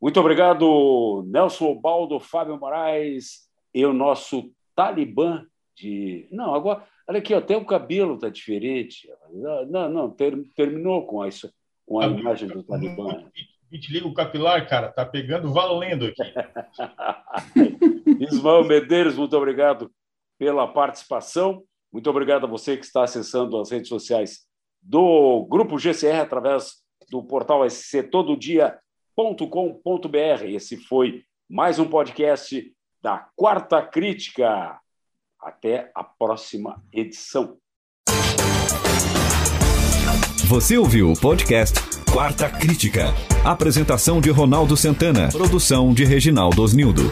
Muito 0.00 0.20
obrigado, 0.20 1.24
Nelson 1.26 1.72
Obaldo, 1.72 2.20
Fábio 2.20 2.56
Moraes 2.56 3.48
e 3.74 3.84
o 3.84 3.92
nosso 3.92 4.52
Talibã 4.76 5.44
de. 5.76 6.28
Não, 6.30 6.54
agora, 6.54 6.86
olha 7.08 7.18
aqui, 7.18 7.34
até 7.34 7.56
o 7.56 7.66
cabelo 7.66 8.14
está 8.14 8.28
diferente. 8.28 9.08
Não, 9.68 9.88
não, 9.88 10.08
ter, 10.08 10.40
terminou 10.54 11.04
com, 11.04 11.26
isso, 11.26 11.52
com 11.84 11.98
a 11.98 12.06
imagem 12.06 12.48
do 12.48 12.62
Talibã. 12.62 13.24
Vitiligo 13.70 14.12
capilar, 14.12 14.68
cara, 14.68 14.90
tá 14.90 15.06
pegando 15.06 15.52
valendo 15.52 16.06
aqui. 16.06 16.22
Ismael 18.18 18.64
Medeiros, 18.64 19.16
muito 19.16 19.36
obrigado 19.36 19.90
pela 20.36 20.66
participação. 20.66 21.62
Muito 21.92 22.10
obrigado 22.10 22.44
a 22.44 22.48
você 22.48 22.76
que 22.76 22.84
está 22.84 23.04
acessando 23.04 23.60
as 23.60 23.70
redes 23.70 23.88
sociais 23.88 24.46
do 24.82 25.46
Grupo 25.48 25.78
GCR 25.78 26.20
através 26.20 26.82
do 27.10 27.22
portal 27.22 27.68
SC 27.68 28.02
Todo 28.02 28.36
Dia 28.36 28.78
quarta.com.br. 29.14 30.44
Esse 30.46 30.76
foi 30.76 31.22
mais 31.48 31.78
um 31.78 31.86
podcast 31.88 32.72
da 33.02 33.28
Quarta 33.36 33.82
Crítica. 33.82 34.80
Até 35.40 35.90
a 35.94 36.02
próxima 36.02 36.82
edição. 36.92 37.56
Você 40.48 40.76
ouviu 40.76 41.12
o 41.12 41.18
podcast 41.18 41.89
Quarta 42.12 42.48
Crítica. 42.48 43.14
Apresentação 43.44 44.20
de 44.20 44.30
Ronaldo 44.30 44.76
Santana. 44.76 45.28
Produção 45.28 45.94
de 45.94 46.04
Reginaldo 46.04 46.60
Osnildo. 46.60 47.08